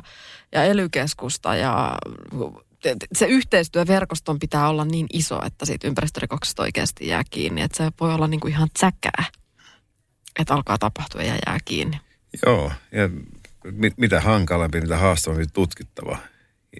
ja 0.51 0.63
elykeskusta 0.63 1.55
ja 1.55 1.97
se 3.15 3.25
yhteistyöverkoston 3.25 4.39
pitää 4.39 4.69
olla 4.69 4.85
niin 4.85 5.07
iso, 5.13 5.41
että 5.45 5.65
siitä 5.65 5.87
ympäristörikoksesta 5.87 6.63
oikeasti 6.63 7.07
jää 7.07 7.23
kiinni. 7.29 7.61
Että 7.61 7.77
se 7.77 7.91
voi 7.99 8.13
olla 8.13 8.27
niin 8.27 8.39
kuin 8.39 8.53
ihan 8.53 8.69
tsäkää, 8.73 9.23
että 10.39 10.53
alkaa 10.53 10.77
tapahtua 10.77 11.23
ja 11.23 11.37
jää 11.45 11.57
kiinni. 11.65 11.99
Joo, 12.45 12.71
ja 12.91 13.09
mit, 13.71 13.97
mitä 13.97 14.21
hankalampi, 14.21 14.81
mitä 14.81 14.97
haastavampi 14.97 15.45
tutkittava. 15.53 16.17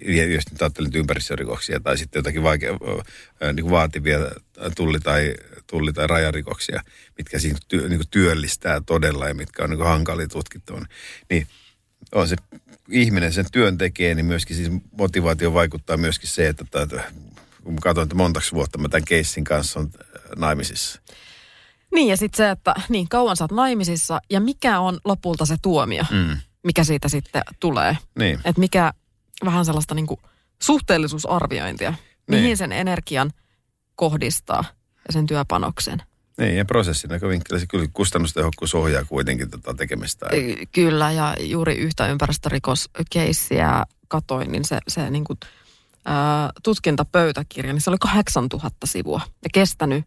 Ja 0.06 0.24
jos 0.24 0.44
nyt 0.50 0.62
ajattelin 0.62 0.90
ympäristörikoksia 0.94 1.80
tai 1.80 1.98
sitten 1.98 2.18
jotakin 2.18 2.42
vaikea, 2.42 2.72
niin 3.52 3.64
kuin 3.64 3.70
vaativia 3.70 4.18
tulli- 4.76 5.00
tai 5.00 5.34
tulli- 5.66 5.92
tai 5.92 6.06
rajarikoksia, 6.06 6.82
mitkä 7.18 7.38
siinä 7.38 7.58
niin 7.72 7.98
kuin 7.98 8.08
työllistää 8.10 8.80
todella 8.80 9.28
ja 9.28 9.34
mitkä 9.34 9.64
on 9.64 9.70
niin 9.70 9.78
kuin 9.78 9.88
hankalia 9.88 10.28
tutkittavan. 10.28 10.86
Niin 11.30 11.46
on 12.14 12.28
se 12.28 12.36
ihminen 12.90 13.32
sen 13.32 13.46
työn 13.52 13.78
tekee, 13.78 14.14
niin 14.14 14.26
myöskin 14.26 14.56
siis 14.56 14.70
motivaatio 14.98 15.54
vaikuttaa 15.54 15.96
myöskin 15.96 16.28
se, 16.30 16.48
että, 16.48 16.82
että 16.82 17.12
kun 17.64 17.76
katsoin, 17.76 18.02
että 18.06 18.14
montaksi 18.14 18.52
vuotta 18.52 18.78
mä 18.78 18.88
tämän 18.88 19.04
keissin 19.04 19.44
kanssa 19.44 19.80
on 19.80 19.86
äh, 19.86 20.22
naimisissa. 20.36 21.00
Niin 21.94 22.08
ja 22.08 22.16
sitten 22.16 22.36
se, 22.36 22.50
että 22.50 22.74
niin 22.88 23.08
kauan 23.08 23.36
sä 23.36 23.44
oot 23.44 23.52
naimisissa 23.52 24.20
ja 24.30 24.40
mikä 24.40 24.80
on 24.80 25.00
lopulta 25.04 25.46
se 25.46 25.56
tuomio, 25.62 26.04
mm. 26.10 26.36
mikä 26.62 26.84
siitä 26.84 27.08
sitten 27.08 27.42
tulee. 27.60 27.98
Niin. 28.18 28.40
Että 28.44 28.60
mikä 28.60 28.92
vähän 29.44 29.64
sellaista 29.64 29.94
niin 29.94 30.06
kuin 30.06 30.20
suhteellisuusarviointia, 30.62 31.94
mihin 32.28 32.44
niin. 32.44 32.56
sen 32.56 32.72
energian 32.72 33.32
kohdistaa 33.94 34.64
ja 35.08 35.12
sen 35.12 35.26
työpanoksen. 35.26 36.02
Niin, 36.40 36.56
ja 36.56 36.64
prosessin 36.64 37.10
näkövinkkelistä 37.10 37.66
kyllä 37.70 37.86
kustannustehokkuus 37.92 38.74
ohjaa 38.74 39.04
kuitenkin 39.04 39.50
tätä 39.50 39.62
tota 39.62 39.76
tekemistä. 39.76 40.26
Kyllä, 40.72 41.12
ja 41.12 41.36
juuri 41.40 41.74
yhtä 41.74 42.06
ympäristörikoskeissiä 42.06 43.84
katoin, 44.08 44.52
niin 44.52 44.64
se, 44.64 44.78
se 44.88 45.10
niin 45.10 45.24
kuin, 45.24 45.38
ää, 46.04 46.50
tutkintapöytäkirja, 46.62 47.72
niin 47.72 47.80
se 47.80 47.90
oli 47.90 47.98
8000 47.98 48.86
sivua 48.86 49.20
ja 49.44 49.50
kestänyt 49.52 50.04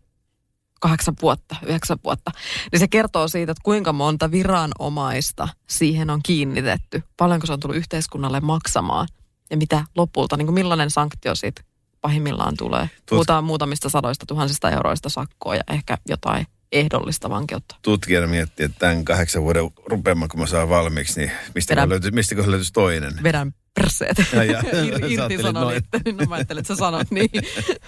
kahdeksan 0.79 1.15
vuotta, 1.21 1.55
yhdeksän 1.65 1.97
vuotta, 2.03 2.31
niin 2.71 2.79
se 2.79 2.87
kertoo 2.87 3.27
siitä, 3.27 3.51
että 3.51 3.61
kuinka 3.63 3.93
monta 3.93 4.31
viranomaista 4.31 5.47
siihen 5.69 6.09
on 6.09 6.19
kiinnitetty, 6.23 7.03
paljonko 7.17 7.47
se 7.47 7.53
on 7.53 7.59
tullut 7.59 7.77
yhteiskunnalle 7.77 8.39
maksamaan 8.39 9.07
ja 9.51 9.57
mitä 9.57 9.85
lopulta, 9.95 10.37
niin 10.37 10.45
kuin 10.45 10.53
millainen 10.53 10.89
sanktio 10.89 11.35
siitä 11.35 11.61
pahimmillaan 12.01 12.57
tulee. 12.57 12.89
Puhutaan 13.09 13.43
muutamista 13.43 13.89
sadoista 13.89 14.25
tuhansista 14.25 14.71
euroista 14.71 15.09
sakkoa 15.09 15.55
ja 15.55 15.63
ehkä 15.71 15.97
jotain 16.09 16.45
ehdollista 16.71 17.29
vankeutta. 17.29 17.75
Tutkijana 17.81 18.27
miettii, 18.27 18.65
että 18.65 18.79
tämän 18.79 19.05
kahdeksan 19.05 19.43
vuoden 19.43 19.69
rupeamaan, 19.85 20.29
kun 20.29 20.39
mä 20.39 20.45
saan 20.45 20.69
valmiiksi, 20.69 21.19
niin 21.19 21.31
mistä 21.55 21.71
Vedän, 21.71 21.89
löytyy, 21.89 22.11
mistä 22.11 22.35
löytyisi 22.35 22.73
toinen? 22.73 23.13
Vedän 23.23 23.53
perseet. 23.73 24.17
Ja, 24.33 24.43
ja, 24.43 24.61
irti 25.07 25.41
sanon 25.41 25.75
itse, 25.75 26.01
niin 26.05 26.17
no 26.17 26.25
mä 26.25 26.35
ajattelin, 26.35 26.59
että 26.61 26.75
sä 26.75 26.79
sanot 26.79 27.11
niin. 27.11 27.29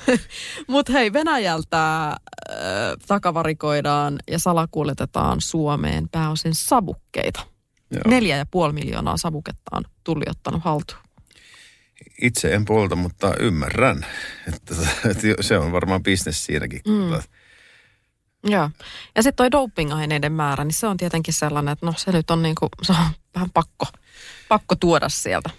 Mutta 0.67 0.91
hei, 0.91 1.13
Venäjältä 1.13 2.07
äh, 2.07 2.17
takavarikoidaan 3.07 4.15
ja 4.31 4.39
salakuljetetaan 4.39 5.41
Suomeen 5.41 6.09
pääosin 6.09 6.55
savukkeita. 6.55 7.47
Neljä 8.07 8.37
ja 8.37 8.45
puoli 8.51 8.73
miljoonaa 8.73 9.17
savuketta 9.17 9.77
on 9.77 9.83
tulli 10.03 10.25
ottanut 10.29 10.63
haltuun. 10.63 11.01
Itse 12.21 12.53
en 12.53 12.65
polta, 12.65 12.95
mutta 12.95 13.33
ymmärrän, 13.39 14.05
että, 14.47 14.75
että 15.09 15.27
se 15.41 15.57
on 15.57 15.71
varmaan 15.71 16.03
bisnes 16.03 16.45
siinäkin. 16.45 16.81
Mm. 16.87 17.11
Joo. 18.43 18.69
Ja 19.15 19.23
sitten 19.23 19.35
toi 19.35 19.51
doping-aineiden 19.51 20.31
määrä, 20.31 20.63
niin 20.63 20.73
se 20.73 20.87
on 20.87 20.97
tietenkin 20.97 21.33
sellainen, 21.33 21.71
että 21.71 21.85
no 21.85 21.93
se 21.97 22.11
nyt 22.11 22.31
on 22.31 22.41
niinku, 22.41 22.69
se 22.81 22.91
on 22.91 22.97
vähän 23.35 23.49
pakko, 23.53 23.85
pakko 24.49 24.75
tuoda 24.75 25.09
sieltä. 25.09 25.49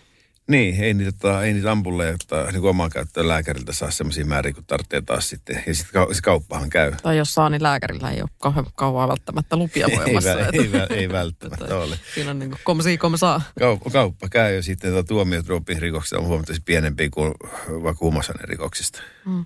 Niin, 0.52 0.82
ei 0.82 0.94
niitä, 0.94 1.12
tota, 1.12 1.42
ei 1.42 1.52
niitä 1.52 1.70
ampulleja 1.70 2.16
niin 2.52 2.64
omaa 2.64 2.90
käyttöön 2.90 3.28
lääkäriltä 3.28 3.72
saa 3.72 3.90
sellaisia 3.90 4.26
määriä, 4.26 4.52
kun 4.52 4.64
tarvitsee 4.64 5.00
taas 5.00 5.28
sitten. 5.28 5.62
Ja 5.66 5.74
sitten 5.74 6.14
se 6.14 6.22
kauppahan 6.22 6.70
käy. 6.70 6.92
Tai 7.02 7.16
jos 7.16 7.34
saa, 7.34 7.50
niin 7.50 7.62
lääkärillä 7.62 8.10
ei 8.10 8.22
ole 8.22 8.30
kauhean 8.38 8.66
kauan 8.74 9.08
välttämättä 9.08 9.56
lupia 9.56 9.88
voimassa. 9.96 10.32
ei, 10.32 10.46
ei, 10.52 10.70
ei, 10.90 10.96
ei 10.98 11.08
välttämättä 11.08 11.78
ole. 11.78 11.98
Siinä 12.14 12.30
on 12.30 12.38
niin 12.38 12.50
kuin 12.50 12.60
komsi 12.64 12.98
saa. 13.16 13.42
Kauppa, 13.58 13.90
kauppa 13.90 14.28
käy 14.28 14.54
ja 14.54 14.62
sitten 14.62 14.92
tuota, 14.92 15.08
tuomiot 15.08 15.46
rikoksista 15.78 16.18
on 16.18 16.26
huomattavasti 16.26 16.62
pienempi 16.64 17.10
kuin 17.10 17.34
vaikka 17.68 18.06
rikoksista. 18.40 19.02
Mm. 19.24 19.44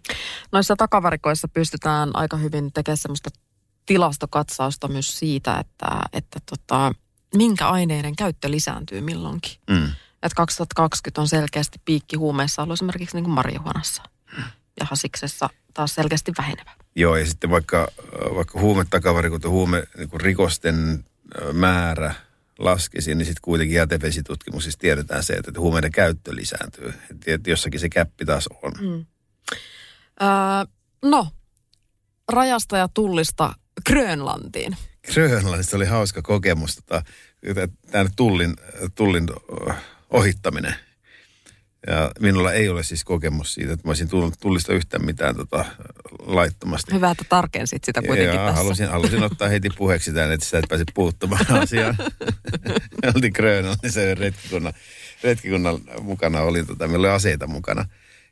Noissa 0.53 0.77
takavarikoissa 0.77 1.49
pystytään 1.49 2.11
aika 2.15 2.37
hyvin 2.37 2.73
tekemään 2.73 2.97
semmoista 2.97 3.31
tilastokatsausta 3.87 4.89
myös 4.89 5.19
siitä, 5.19 5.59
että, 5.59 6.01
että 6.13 6.41
tota, 6.51 6.93
minkä 7.35 7.69
aineiden 7.69 8.17
käyttö 8.17 8.51
lisääntyy 8.51 9.01
milloinkin. 9.01 9.53
Mm. 9.71 9.89
Että 10.23 10.37
2020 10.37 11.21
on 11.21 11.29
selkeästi 11.29 11.79
piikki 11.85 12.17
huumeissa 12.17 12.63
ollut 12.63 12.77
esimerkiksi 12.77 13.17
niin 13.17 13.25
kuin 13.25 13.35
marihuonassa. 13.35 14.03
Ja 14.81 14.87
hasiksessa 14.91 15.51
taas 15.75 15.95
selkeästi 15.95 16.33
vähenevä. 16.39 16.71
Joo, 16.97 17.17
ja 17.17 17.27
sitten 17.27 17.51
vaikka, 17.51 17.89
vaikka 18.35 18.61
huumetakavarikot 18.61 19.43
ja 19.43 19.51
huume 19.51 19.83
niin 19.97 20.09
kuin 20.09 20.21
rikosten 20.21 21.05
määrä 21.53 22.15
laskisi, 22.59 23.15
niin 23.15 23.27
sitten 23.27 23.43
kuitenkin 23.43 23.77
jätevesitutkimuksissa 23.77 24.79
tiedetään 24.79 25.25
se, 25.25 25.33
että 25.33 25.61
huumeiden 25.61 25.93
käyttö 25.93 26.37
lisääntyy. 26.37 26.95
Että 27.27 27.51
jossakin 27.51 27.81
se 27.81 27.89
käppi 27.89 28.25
taas 28.25 28.49
on. 28.63 28.73
Mm. 28.81 29.07
Öö, 30.23 30.29
no, 31.03 31.29
rajasta 32.29 32.77
ja 32.77 32.89
tullista 32.95 33.55
Grönlantiin. 33.87 34.77
Grönlannista 35.13 35.77
oli 35.77 35.85
hauska 35.85 36.23
kokemus, 36.23 36.77
tota, 36.77 37.03
tämä 37.91 38.11
tullin, 38.17 38.57
tullin 38.95 39.27
ohittaminen. 40.11 40.75
Ja 41.87 42.11
minulla 42.21 42.53
ei 42.53 42.69
ole 42.69 42.83
siis 42.83 43.05
kokemus 43.05 43.55
siitä, 43.55 43.73
että 43.73 43.89
mä 43.89 43.91
olisin 43.91 44.09
tullista 44.41 44.73
yhtään 44.73 45.05
mitään 45.05 45.37
tota, 45.37 45.65
laittomasti. 46.19 46.95
Hyvä, 46.95 47.11
että 47.11 47.25
tarkensit 47.29 47.85
sitä 47.85 48.03
kuitenkin 48.03 48.41
ja, 48.41 48.47
tässä. 48.47 48.63
Halusin, 48.63 48.89
halusin 48.89 49.23
ottaa 49.23 49.49
heti 49.49 49.71
puheeksi 49.71 50.13
tämän, 50.13 50.33
että 50.33 50.47
sitä 50.47 50.59
et 50.59 50.65
pääse 50.69 50.85
puuttumaan 50.95 51.47
asiaan. 51.63 51.97
Oltiin 53.15 53.33
Grönlannissa 53.37 54.01
retkikunnan, 54.15 54.73
retkikunnan 55.23 55.81
mukana, 56.01 56.41
oli, 56.41 56.65
tota, 56.65 56.89
meillä 56.89 57.09
oli 57.09 57.15
aseita 57.15 57.47
mukana. 57.47 57.85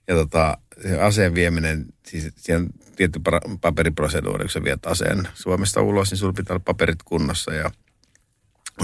Ja 0.09 0.15
tota, 0.15 0.59
aseen 1.01 1.35
vieminen, 1.35 1.87
siis 2.07 2.33
siellä 2.37 2.63
on 2.63 2.71
tietty 2.97 3.21
paperiproseduuri, 3.61 4.45
kun 4.45 4.51
sä 4.51 4.65
viet 4.65 4.87
aseen 4.87 5.29
Suomesta 5.35 5.83
ulos, 5.83 6.11
niin 6.11 6.19
sulla 6.19 6.33
pitää 6.33 6.55
olla 6.55 6.63
paperit 6.67 7.03
kunnossa 7.05 7.55
ja 7.55 7.71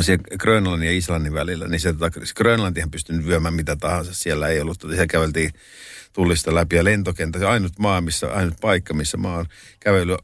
siellä 0.01 0.25
Grönlannin 0.39 0.87
ja 0.87 0.97
Islannin 0.97 1.35
välillä, 1.35 1.69
niin 1.69 1.81
se, 1.81 1.93
tota, 1.93 2.21
se 2.25 2.35
Grönlantihan 2.35 2.91
pystynyt 2.91 3.27
vyömään 3.27 3.55
mitä 3.55 3.77
tahansa. 3.77 4.15
Siellä 4.15 4.49
ei 4.49 4.61
ollut, 4.61 4.81
siellä 4.81 5.07
käveltiin 5.07 5.51
tullista 6.13 6.55
läpi 6.55 6.77
ja 6.77 6.85
lentokenttä. 6.85 7.39
Se 7.39 7.47
ainut 7.47 7.79
maa, 7.79 8.01
missä, 8.01 8.33
ainut 8.33 8.61
paikka, 8.61 8.95
missä 8.95 9.17
maa 9.17 9.39
on 9.39 9.47
kävely 9.81 10.17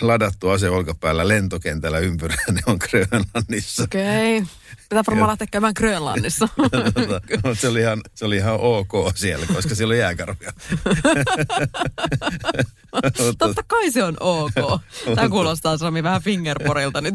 ladattu 0.00 0.48
ase 0.48 0.68
olkapäällä 0.68 1.28
lentokentällä 1.28 1.98
ympyrää, 1.98 2.44
ne 2.52 2.60
on 2.66 2.78
Grönlannissa. 2.90 3.82
Okei. 3.82 4.36
Okay. 4.36 4.48
Pitää 4.88 5.02
varmaan 5.06 5.28
lähteä 5.28 5.46
käymään 5.50 5.74
Grönlannissa. 5.76 6.48
Tota, 6.94 7.54
se, 7.54 7.68
oli 7.68 7.80
ihan, 7.80 8.00
se 8.14 8.24
oli 8.24 8.36
ihan 8.36 8.54
ok 8.60 8.92
siellä, 9.14 9.46
koska 9.54 9.74
siellä 9.74 9.92
oli 9.92 9.98
jääkarvia. 9.98 10.52
Totta 13.38 13.62
kai 13.66 13.90
se 13.90 14.04
on 14.04 14.16
ok. 14.20 14.80
Tämä 15.14 15.28
kuulostaa 15.28 15.78
Sami 15.78 16.02
vähän 16.02 16.22
fingerporilta 16.22 17.00
nyt. 17.00 17.14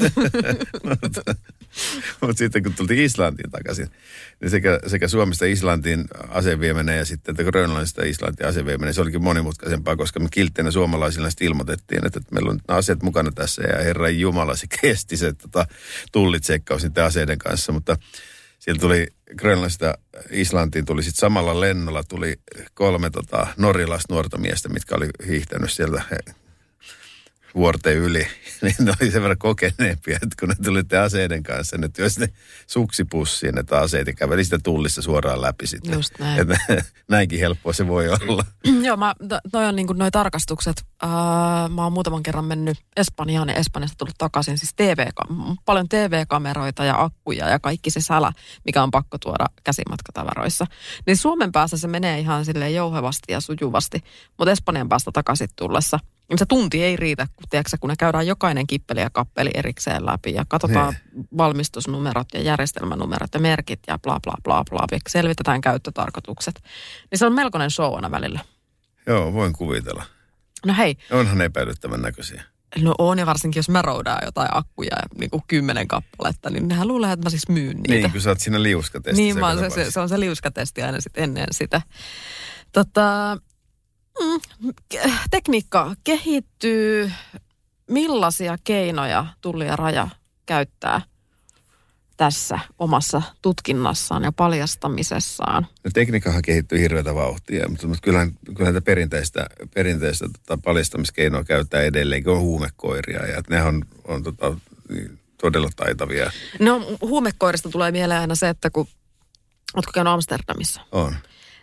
Mutta 2.21 2.38
sitten 2.38 2.63
kun 2.63 2.73
tultiin 2.73 2.99
Islantiin 2.99 3.51
takaisin, 3.51 3.88
niin 4.41 4.51
sekä, 4.51 4.79
sekä 4.88 5.07
Suomesta 5.07 5.45
Islantiin 5.45 6.05
asevieminen 6.29 6.97
ja 6.97 7.05
sitten 7.05 7.35
Grönlannista 7.35 8.03
Islantiin 8.03 8.49
asevieminen, 8.49 8.93
se 8.93 9.01
olikin 9.01 9.23
monimutkaisempaa, 9.23 9.95
koska 9.95 10.19
me 10.19 10.27
kiltteinä 10.31 10.71
suomalaisilla 10.71 11.29
ilmoitettiin, 11.41 12.05
että, 12.05 12.19
että 12.19 12.33
meillä 12.33 12.51
on 12.51 12.59
aseet 12.67 13.03
mukana 13.03 13.31
tässä 13.31 13.61
ja 13.61 13.83
Herran 13.83 14.19
Jumala 14.19 14.55
se 14.55 14.67
kesti 14.81 15.17
se 15.17 15.33
tota, 15.33 15.67
tullitsekkaus 16.11 16.83
niiden 16.83 17.03
aseiden 17.03 17.38
kanssa, 17.38 17.71
mutta 17.71 17.97
siellä 18.65 18.80
tuli 18.80 19.08
Grönlannista 19.38 19.97
Islantiin 20.32 20.86
tuli 20.86 21.04
sitten 21.04 21.19
samalla 21.19 21.60
lennolla 21.60 22.04
tuli 22.04 22.39
kolme 22.73 23.10
tota, 23.10 23.47
norjalaista 23.58 24.13
nuorta 24.13 24.38
miestä, 24.38 24.69
mitkä 24.69 24.95
oli 24.95 25.10
hiihtänyt 25.28 25.71
sieltä 25.71 26.04
vuorten 27.55 27.95
yli, 27.97 28.27
niin 28.61 28.75
ne 28.79 28.93
oli 29.01 29.11
sen 29.11 29.21
verran 29.21 29.37
kokeneempia, 29.37 30.15
että 30.15 30.35
kun 30.39 30.49
ne 30.49 30.55
tulitte 30.63 30.97
aseiden 30.97 31.43
kanssa, 31.43 31.77
ne 31.77 31.89
työsi 31.89 32.19
ne 32.19 32.29
suksipussiin, 32.67 33.57
että 33.57 33.79
aseet 33.79 34.07
ja 34.07 34.13
käveli 34.13 34.43
sitä 34.43 34.59
tullissa 34.63 35.01
suoraan 35.01 35.41
läpi 35.41 35.67
sitten. 35.67 35.93
Just 35.93 36.19
näin. 36.19 36.41
Että, 36.41 36.57
näinkin 37.09 37.39
helppoa 37.39 37.73
se 37.73 37.87
voi 37.87 38.09
olla. 38.09 38.45
Joo, 38.85 38.97
mä, 38.97 39.15
noi 39.53 39.65
on 39.65 39.75
niin 39.75 39.87
kuin 39.87 39.97
noi 39.97 40.11
tarkastukset. 40.11 40.83
Uh, 41.03 41.09
mä 41.69 41.83
oon 41.83 41.93
muutaman 41.93 42.23
kerran 42.23 42.45
mennyt 42.45 42.77
Espanjaan 42.97 43.49
ja 43.49 43.55
Espanjasta 43.55 43.97
tullut 43.97 44.15
takaisin. 44.17 44.57
Siis 44.57 44.73
TV, 44.75 45.07
paljon 45.65 45.89
TV-kameroita 45.89 46.85
ja 46.85 47.03
akkuja 47.03 47.49
ja 47.49 47.59
kaikki 47.59 47.89
se 47.89 48.01
sälä, 48.01 48.31
mikä 48.65 48.83
on 48.83 48.91
pakko 48.91 49.17
tuoda 49.17 49.45
käsimatkatavaroissa. 49.63 50.65
Niin 51.05 51.17
Suomen 51.17 51.51
päässä 51.51 51.77
se 51.77 51.87
menee 51.87 52.19
ihan 52.19 52.45
silleen 52.45 52.75
jouhevasti 52.75 53.31
ja 53.31 53.41
sujuvasti, 53.41 54.03
mutta 54.37 54.51
Espanjan 54.51 54.89
päästä 54.89 55.11
takaisin 55.11 55.49
tullessa– 55.55 55.99
niin 56.29 56.39
se 56.39 56.45
tunti 56.45 56.83
ei 56.83 56.95
riitä, 56.95 57.27
kun, 57.35 57.45
tiedätkö, 57.49 57.77
kun 57.79 57.89
ne 57.89 57.95
käydään 57.99 58.27
jokainen 58.27 58.67
kippeli 58.67 58.99
ja 58.99 59.09
kappeli 59.09 59.49
erikseen 59.53 60.05
läpi 60.05 60.33
ja 60.33 60.45
katsotaan 60.47 60.93
ne. 60.93 61.23
valmistusnumerot 61.38 62.27
ja 62.33 62.41
järjestelmänumerot 62.41 63.33
ja 63.33 63.39
merkit 63.39 63.79
ja 63.88 63.99
bla 63.99 64.19
bla 64.23 64.35
bla 64.43 64.63
bla. 64.69 64.99
Selvitetään 65.07 65.61
käyttötarkoitukset. 65.61 66.63
Niin 67.11 67.19
se 67.19 67.25
on 67.25 67.33
melkoinen 67.33 67.71
show 67.71 67.95
aina 67.95 68.11
välillä. 68.11 68.39
Joo, 69.07 69.33
voin 69.33 69.53
kuvitella. 69.53 70.03
No 70.65 70.73
hei. 70.77 70.97
Onhan 71.11 71.41
epäilyttävän 71.41 72.01
näköisiä. 72.01 72.43
No 72.81 72.95
on 72.97 73.19
ja 73.19 73.25
varsinkin 73.25 73.59
jos 73.59 73.69
mä 73.69 73.81
roudaan 73.81 74.21
jotain 74.25 74.49
akkuja 74.51 74.97
niin 75.19 75.29
kuin 75.29 75.43
kymmenen 75.47 75.88
kappaletta, 75.88 76.49
niin 76.49 76.67
nehän 76.67 76.88
luulee, 76.88 77.11
että 77.11 77.25
mä 77.25 77.29
siis 77.29 77.49
myyn 77.49 77.77
niitä. 77.77 77.93
Niin, 77.93 78.11
kun 78.11 78.21
sä 78.21 78.29
oot 78.29 78.39
siinä 78.39 78.63
liuskatestissä. 78.63 79.41
Niin, 79.41 79.71
se, 79.71 79.83
se, 79.83 79.91
se, 79.91 79.99
on 79.99 80.09
se 80.09 80.19
liuskatesti 80.19 80.83
aina 80.83 81.01
sit 81.01 81.17
ennen 81.17 81.47
sitä. 81.51 81.81
Tota, 82.71 83.38
Mm, 84.19 84.71
tekniikka 85.32 85.95
kehittyy. 86.04 87.12
Millaisia 87.89 88.58
keinoja 88.63 89.25
Tulli 89.41 89.65
ja 89.65 89.75
Raja 89.75 90.08
käyttää 90.45 91.01
tässä 92.17 92.60
omassa 92.80 93.21
tutkinnassaan 93.41 94.23
ja 94.23 94.32
paljastamisessaan? 94.32 95.67
No, 95.84 95.91
tekniikkahan 95.93 96.41
kehittyy 96.41 96.80
hirveätä 96.80 97.15
vauhtia, 97.15 97.69
mutta, 97.69 97.88
mutta 97.88 98.01
kyllähän, 98.01 98.32
kyllähän 98.56 98.84
perinteistä, 98.84 99.47
perinteistä 99.73 100.30
tota, 100.30 100.62
paljastamiskeinoa 100.63 101.43
käyttää 101.43 101.82
edelleenkin. 101.82 102.32
On 102.32 102.39
huumekoiria 102.39 103.25
ja 103.25 103.41
ne 103.49 103.63
on, 103.63 103.86
on 104.08 104.23
tota, 104.23 104.58
niin, 104.89 105.19
todella 105.41 105.69
taitavia. 105.75 106.32
No 106.60 106.97
huumekoirista 107.01 107.69
tulee 107.69 107.91
mieleen 107.91 108.21
aina 108.21 108.36
se, 108.36 108.49
että 108.49 108.69
kun 108.69 108.88
Oletko 109.75 109.91
käynyt 109.93 110.13
Amsterdamissa? 110.13 110.82
On 110.91 111.15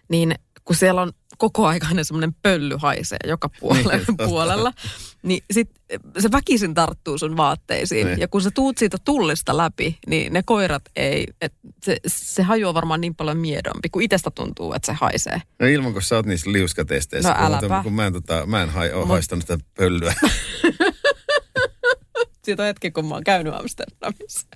niin 0.08 0.34
kun 0.64 0.76
siellä 0.76 1.02
on 1.02 1.12
koko 1.38 1.66
aikainen 1.66 2.04
semmoinen 2.04 2.34
pölly 2.42 2.76
haisee 2.78 3.18
joka 3.26 3.48
puolella, 3.60 3.92
Niin, 3.92 4.16
puolella 4.28 4.72
niin 5.22 5.44
sit 5.50 5.70
se 6.18 6.30
väkisin 6.32 6.74
tarttuu 6.74 7.18
sun 7.18 7.36
vaatteisiin. 7.36 8.06
Niin. 8.06 8.20
Ja 8.20 8.28
kun 8.28 8.42
sä 8.42 8.50
tuut 8.50 8.78
siitä 8.78 8.96
tullista 9.04 9.56
läpi, 9.56 9.98
niin 10.06 10.32
ne 10.32 10.42
koirat 10.42 10.82
ei, 10.96 11.26
et 11.40 11.52
se, 11.84 11.96
se 12.06 12.42
haju 12.42 12.68
on 12.68 12.74
varmaan 12.74 13.00
niin 13.00 13.14
paljon 13.14 13.36
miedompi, 13.36 13.88
kun 13.88 14.02
itsestä 14.02 14.30
tuntuu, 14.30 14.74
että 14.74 14.86
se 14.86 14.92
haisee. 14.92 15.42
No 15.58 15.66
ilman, 15.66 15.92
kun 15.92 16.02
sä 16.02 16.16
oot 16.16 16.26
niissä 16.26 16.52
liuskatesteissä. 16.52 17.28
No 17.28 17.34
kun- 17.34 17.44
äläpä. 17.44 17.80
Kun 17.82 17.92
mä 17.92 18.06
en, 18.06 18.12
tota, 18.12 18.46
mä 18.46 18.62
en 18.62 18.70
hai, 18.70 18.92
ole 18.92 19.06
haistanut 19.06 19.42
sitä 19.42 19.58
pöllyä. 19.74 20.14
Siitä 22.44 22.62
on 22.62 22.66
hetki, 22.66 22.90
kun 22.90 23.06
mä 23.06 23.14
oon 23.14 23.24
käynyt 23.24 23.54
Amsterdamissa. 23.54 24.46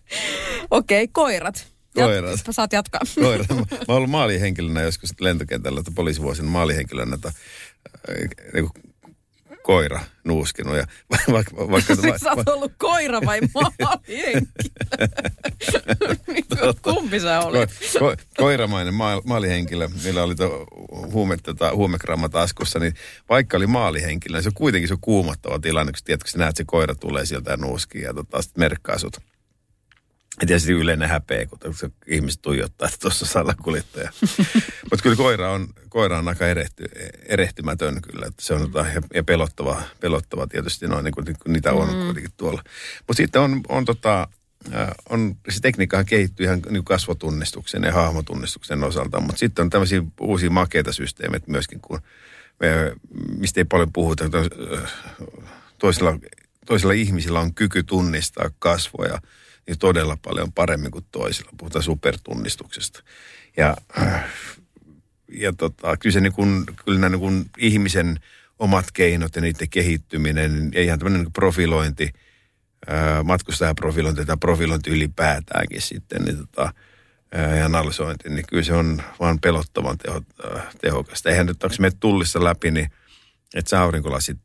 Okei, 0.70 1.04
okay, 1.04 1.12
koirat. 1.12 1.75
Jat- 1.96 2.04
Koirat. 2.04 2.40
Saat 2.50 2.72
jatkaa. 2.72 3.00
Koira. 3.22 3.44
Mä 3.48 3.54
mä 3.54 3.64
oon 3.70 3.96
ollut 3.96 4.10
maalihenkilönä 4.10 4.82
joskus 4.82 5.10
lentokentällä, 5.20 5.80
että 5.80 5.92
poliisivuosina 5.94 6.48
maalihenkilönä, 6.48 7.14
että 7.14 7.32
niin 8.52 8.68
koira 9.66 10.00
nuuskinut. 10.24 10.76
Ja 10.76 10.86
vaikka, 11.32 11.56
vaikka, 11.56 11.94
Siis 11.94 12.20
sä 12.20 12.32
oot 12.32 12.48
ollut 12.48 12.72
koira 12.78 13.20
vai 13.26 13.40
maalihenkilö? 13.54 14.46
Kumpi 16.82 17.20
sä 17.20 17.40
olet? 17.40 17.70
Ko, 17.98 17.98
ko, 17.98 18.14
koiramainen 18.36 18.94
maal, 18.94 19.22
maalihenkilö, 19.24 19.88
millä 20.04 20.22
oli 20.22 20.34
tuo 20.34 20.66
huume, 21.12 21.36
tota, 21.36 21.74
huumegramma 21.74 22.28
taskussa, 22.28 22.78
niin 22.78 22.94
vaikka 23.28 23.56
oli 23.56 23.66
maalihenkilö, 23.66 24.36
niin 24.36 24.42
se 24.42 24.48
on 24.48 24.54
kuitenkin 24.54 24.88
se 24.88 24.94
on 24.94 25.00
kuumottava 25.00 25.58
tilanne, 25.58 25.92
kun, 25.92 26.00
tiedät, 26.04 26.22
kun 26.22 26.30
sä 26.30 26.38
näet, 26.38 26.48
että 26.50 26.56
se 26.58 26.64
koira 26.66 26.94
tulee 26.94 27.26
sieltä 27.26 27.50
ja 27.50 27.56
nuuskii 27.56 28.02
ja 28.02 28.14
tota, 28.14 28.42
sitten 28.42 28.60
merkkaa 28.62 28.98
sut. 28.98 29.16
Ja 30.40 30.46
tietysti 30.46 30.72
yleinen 30.72 31.08
häpeä, 31.08 31.46
kun 31.46 31.74
se 31.74 31.90
ihmiset 32.06 32.42
tuijottaa, 32.42 32.88
että 32.88 32.98
tuossa 33.00 33.26
salakuljettaja. 33.26 34.12
Mutta 34.90 35.02
kyllä 35.02 35.16
koira 35.16 35.52
on, 35.52 35.68
koira 35.88 36.18
on 36.18 36.28
aika 36.28 36.46
erehty, 36.46 36.84
erehtymätön 37.28 38.02
kyllä. 38.02 38.26
Että 38.26 38.42
se 38.42 38.54
on 38.54 38.60
tota, 38.60 38.78
ja, 38.94 39.02
ja 39.14 39.24
pelottava, 39.24 39.82
pelottava 40.00 40.46
tietysti 40.46 40.86
noin, 40.86 41.04
niin 41.04 41.14
kuin, 41.14 41.24
niin 41.24 41.36
kuin 41.42 41.52
niitä 41.52 41.72
on 41.72 41.94
mm. 41.94 42.04
kuitenkin 42.04 42.32
tuolla. 42.36 42.62
Mutta 42.98 43.16
sitten 43.16 43.42
on, 43.42 43.60
on, 43.68 43.84
tota, 43.84 44.28
äh, 44.74 44.88
on, 45.08 45.36
se 45.48 45.60
tekniikkahan 45.60 46.06
kehittyy 46.06 46.46
ihan 46.46 46.62
niin 46.70 46.84
kasvotunnistuksen 46.84 47.82
ja 47.82 47.92
hahmotunnistuksen 47.92 48.84
osalta. 48.84 49.20
Mutta 49.20 49.38
sitten 49.38 49.62
on 49.62 49.70
tämmöisiä 49.70 50.02
uusia 50.20 50.50
makeita 50.50 50.92
systeemeitä 50.92 51.50
myöskin, 51.50 51.80
kun 51.80 52.00
me, 52.60 52.92
mistä 53.38 53.60
ei 53.60 53.64
paljon 53.64 53.92
puhuta. 53.92 54.24
äh, 54.24 54.92
Toisilla, 55.78 56.18
toisilla 56.66 56.92
ihmisillä 56.92 57.40
on 57.40 57.54
kyky 57.54 57.82
tunnistaa 57.82 58.50
kasvoja 58.58 59.20
niin 59.66 59.78
todella 59.78 60.18
paljon 60.22 60.52
paremmin 60.52 60.90
kuin 60.90 61.04
toisilla. 61.12 61.50
Puhutaan 61.58 61.82
supertunnistuksesta. 61.82 63.02
Ja, 63.56 63.76
ja 65.32 65.52
tota, 65.52 65.96
kyllä, 65.96 66.14
se 66.14 66.20
niin 66.20 66.32
kuin, 66.32 66.64
kyllä 66.84 66.98
nämä 66.98 67.10
niin 67.10 67.20
kuin 67.20 67.50
ihmisen 67.58 68.20
omat 68.58 68.92
keinot 68.92 69.36
ja 69.36 69.42
niiden 69.42 69.68
kehittyminen 69.68 70.70
ja 70.74 70.82
ihan 70.82 70.98
tämmöinen 70.98 71.22
niin 71.22 71.32
profilointi, 71.32 72.12
matkustajaprofilointi 73.24 74.24
tai 74.24 74.36
profilointi 74.40 74.90
ylipäätäänkin 74.90 75.82
sitten, 75.82 76.22
niin 76.22 76.38
tota, 76.38 76.72
ja 77.58 77.64
analysointi, 77.64 78.28
niin 78.28 78.44
kyllä 78.48 78.62
se 78.62 78.72
on 78.72 79.02
vaan 79.20 79.38
pelottavan 79.40 79.98
teho, 79.98 80.22
tehokasta. 80.80 81.30
Eihän 81.30 81.46
nyt, 81.46 81.64
onko 81.64 81.76
me 81.78 81.90
tullissa 82.00 82.44
läpi, 82.44 82.70
niin 82.70 82.90
että 83.54 83.68
sä 83.70 83.80
aurinkolasit 83.80 84.38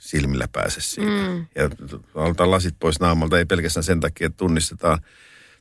silmillä 0.00 0.48
pääse 0.52 0.80
siitä. 0.80 1.10
Mm. 1.10 1.46
Ja 1.54 1.70
otetaan 2.14 2.50
lasit 2.50 2.74
pois 2.80 3.00
naamalta, 3.00 3.38
ei 3.38 3.44
pelkästään 3.44 3.84
sen 3.84 4.00
takia, 4.00 4.26
että 4.26 4.36
tunnistetaan, 4.36 4.98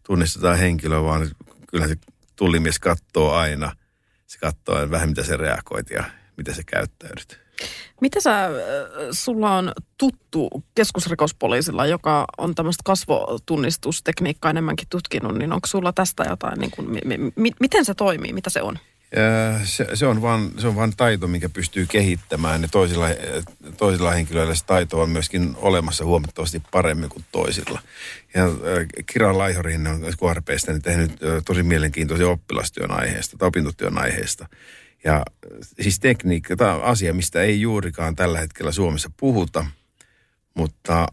tunnistetaan 0.04 0.58
henkilö, 0.58 1.04
vaan 1.04 1.30
kyllähän 1.68 1.90
se 1.90 1.96
tullimies 2.36 2.80
katsoo 2.80 3.32
aina. 3.32 3.76
Se 4.28 4.40
katsoo 4.40 4.92
vähän, 4.92 5.10
mitä 5.10 5.24
se 5.24 5.38
reagoit 5.38 5.90
ja 5.90 6.04
miten 6.38 6.56
se 6.56 6.64
käyttäydyt. 6.64 7.40
Mitä 8.02 8.22
sä, 8.22 8.46
äh, 8.46 8.52
sulla 9.12 9.58
on 9.58 9.72
tuttu 9.98 10.50
keskusrikospoliisilla, 10.76 11.86
joka 11.86 12.26
on 12.38 12.56
tämmöistä 12.56 12.82
kasvotunnistustekniikkaa 12.86 14.52
enemmänkin 14.52 14.88
tutkinut, 14.90 15.38
niin 15.38 15.54
onko 15.54 15.68
sulla 15.68 15.94
tästä 15.94 16.24
jotain, 16.30 16.60
niin 16.60 16.72
kuin, 16.72 16.90
mi, 16.90 17.32
mi, 17.36 17.52
miten 17.60 17.86
se 17.86 17.94
toimii, 17.94 18.34
mitä 18.34 18.50
se 18.50 18.62
on? 18.62 18.80
Ja 19.16 19.60
se, 19.66 19.88
se, 19.94 20.08
on 20.08 20.22
vaan, 20.22 20.52
se 20.58 20.68
on 20.68 20.76
vaan 20.76 20.94
taito, 20.98 21.28
mikä 21.28 21.50
pystyy 21.50 21.86
kehittämään. 21.86 22.62
Ja 22.62 22.68
toisilla, 22.68 23.08
toisilla 23.78 24.12
henkilöillä 24.12 24.56
se 24.56 24.66
taito 24.66 25.02
on 25.02 25.10
myöskin 25.10 25.56
olemassa 25.58 26.06
huomattavasti 26.06 26.62
paremmin 26.72 27.10
kuin 27.10 27.26
toisilla. 27.32 27.82
Ja 28.34 28.46
äh, 28.46 28.52
Kira 29.06 29.38
Laihorin 29.38 29.88
on 29.88 30.02
KRPstä 30.02 30.72
niin 30.72 30.82
tehnyt 30.82 31.12
äh, 31.12 31.44
tosi 31.46 31.64
mielenkiintoisen 31.64 32.28
oppilastyön 32.28 32.92
aiheesta 32.92 33.38
tai 33.38 33.48
opintotyön 33.48 33.98
aiheesta. 33.98 34.48
Ja 35.04 35.16
äh, 35.16 35.24
siis 35.82 36.00
tekniikka, 36.00 36.56
tämä 36.56 36.76
on 36.76 36.84
asia, 36.84 37.14
mistä 37.14 37.42
ei 37.42 37.62
juurikaan 37.62 38.16
tällä 38.16 38.40
hetkellä 38.40 38.72
Suomessa 38.72 39.12
puhuta, 39.18 39.66
mutta 40.54 41.08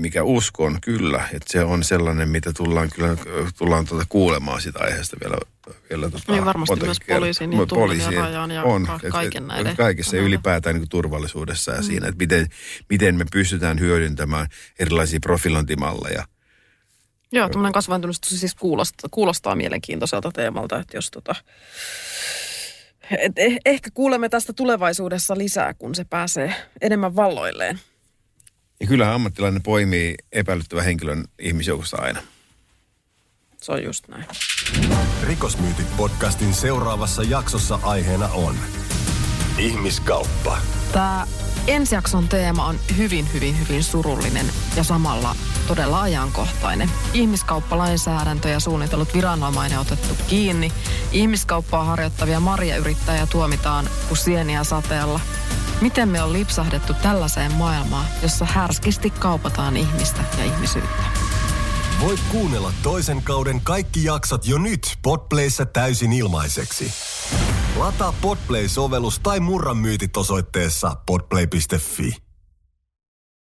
mikä 0.00 0.22
uskon 0.22 0.78
kyllä, 0.80 1.28
että 1.34 1.52
se 1.52 1.64
on 1.64 1.84
sellainen, 1.84 2.28
mitä 2.28 2.52
tullaan 2.52 2.90
kyllä 2.94 3.16
tullaan 3.58 3.86
tuota 3.86 4.04
kuulemaan 4.08 4.60
sitä 4.60 4.78
aiheesta 4.82 5.16
vielä. 5.24 5.36
vielä 5.90 6.10
tota, 6.10 6.32
Niin 6.32 6.44
varmasti 6.44 6.80
myös 6.80 6.98
poliisin 7.08 7.52
ja 7.52 7.66
poliisien 7.66 8.20
rajan 8.20 8.50
ja 8.50 8.62
on, 8.62 8.86
ka- 8.86 9.00
kaiken 9.10 9.42
et- 9.42 9.48
näiden 9.48 9.76
Kaikessa 9.76 10.16
ja 10.16 10.22
ylipäätään 10.22 10.76
niin 10.76 10.88
turvallisuudessa 10.88 11.72
ja 11.72 11.82
siinä, 11.82 12.08
että 12.08 12.18
miten, 12.18 12.46
miten 12.88 13.14
me 13.14 13.24
pystytään 13.32 13.80
hyödyntämään 13.80 14.46
erilaisia 14.78 15.20
profilointimalleja. 15.20 16.24
Joo, 17.32 17.48
tämmöinen 17.48 17.72
kasvaintunnistus 17.72 18.40
siis 18.40 18.54
kuulostaa, 18.54 19.08
kuulostaa 19.10 19.56
mielenkiintoiselta 19.56 20.30
teemalta, 20.32 20.78
että 20.78 20.96
jos 20.96 21.10
tota... 21.10 21.34
Et 23.18 23.32
eh, 23.36 23.56
ehkä 23.66 23.90
kuulemme 23.94 24.28
tästä 24.28 24.52
tulevaisuudessa 24.52 25.38
lisää, 25.38 25.74
kun 25.74 25.94
se 25.94 26.04
pääsee 26.04 26.54
enemmän 26.80 27.16
valloilleen. 27.16 27.80
Ja 28.80 28.86
kyllähän 28.86 29.14
ammattilainen 29.14 29.62
poimii 29.62 30.14
epäilyttävän 30.32 30.84
henkilön 30.84 31.24
ihmisjoukosta 31.38 31.96
aina. 31.96 32.20
Se 33.62 33.72
on 33.72 33.84
just 33.84 34.08
näin. 34.08 34.24
Rikosmyytit 35.22 35.96
podcastin 35.96 36.54
seuraavassa 36.54 37.22
jaksossa 37.22 37.78
aiheena 37.82 38.28
on 38.28 38.54
ihmiskauppa. 39.58 40.58
Tämä 40.92 41.26
ensijakson 41.66 42.28
teema 42.28 42.66
on 42.66 42.80
hyvin, 42.96 43.32
hyvin, 43.34 43.60
hyvin 43.60 43.84
surullinen 43.84 44.46
ja 44.76 44.84
samalla 44.84 45.36
todella 45.68 46.00
ajankohtainen. 46.02 46.90
Ihmiskauppalainsäädäntö 47.14 48.48
ja 48.48 48.60
suunnitellut 48.60 49.14
viranomainen 49.14 49.78
otettu 49.78 50.16
kiinni. 50.28 50.72
Ihmiskauppaa 51.12 51.84
harjoittavia 51.84 52.40
marjayrittäjiä 52.40 53.26
tuomitaan 53.26 53.90
kuin 54.08 54.18
sieniä 54.18 54.64
sateella. 54.64 55.20
Miten 55.80 56.08
me 56.08 56.22
on 56.22 56.32
lipsahdettu 56.32 56.94
tällaiseen 56.94 57.54
maailmaan, 57.54 58.06
jossa 58.22 58.44
härskisti 58.44 59.10
kaupataan 59.10 59.76
ihmistä 59.76 60.20
ja 60.38 60.44
ihmisyyttä? 60.44 61.02
Voit 62.00 62.20
kuunnella 62.30 62.72
toisen 62.82 63.22
kauden 63.22 63.60
kaikki 63.60 64.04
jaksot 64.04 64.46
jo 64.46 64.58
nyt 64.58 64.98
Podplayssä 65.02 65.64
täysin 65.64 66.12
ilmaiseksi. 66.12 66.92
Lataa 67.76 68.14
Podplay-sovellus 68.20 69.18
tai 69.18 69.40
murran 69.40 69.76
myytit 69.76 70.16
osoitteessa 70.16 70.96
podplay.fi. 71.06 72.29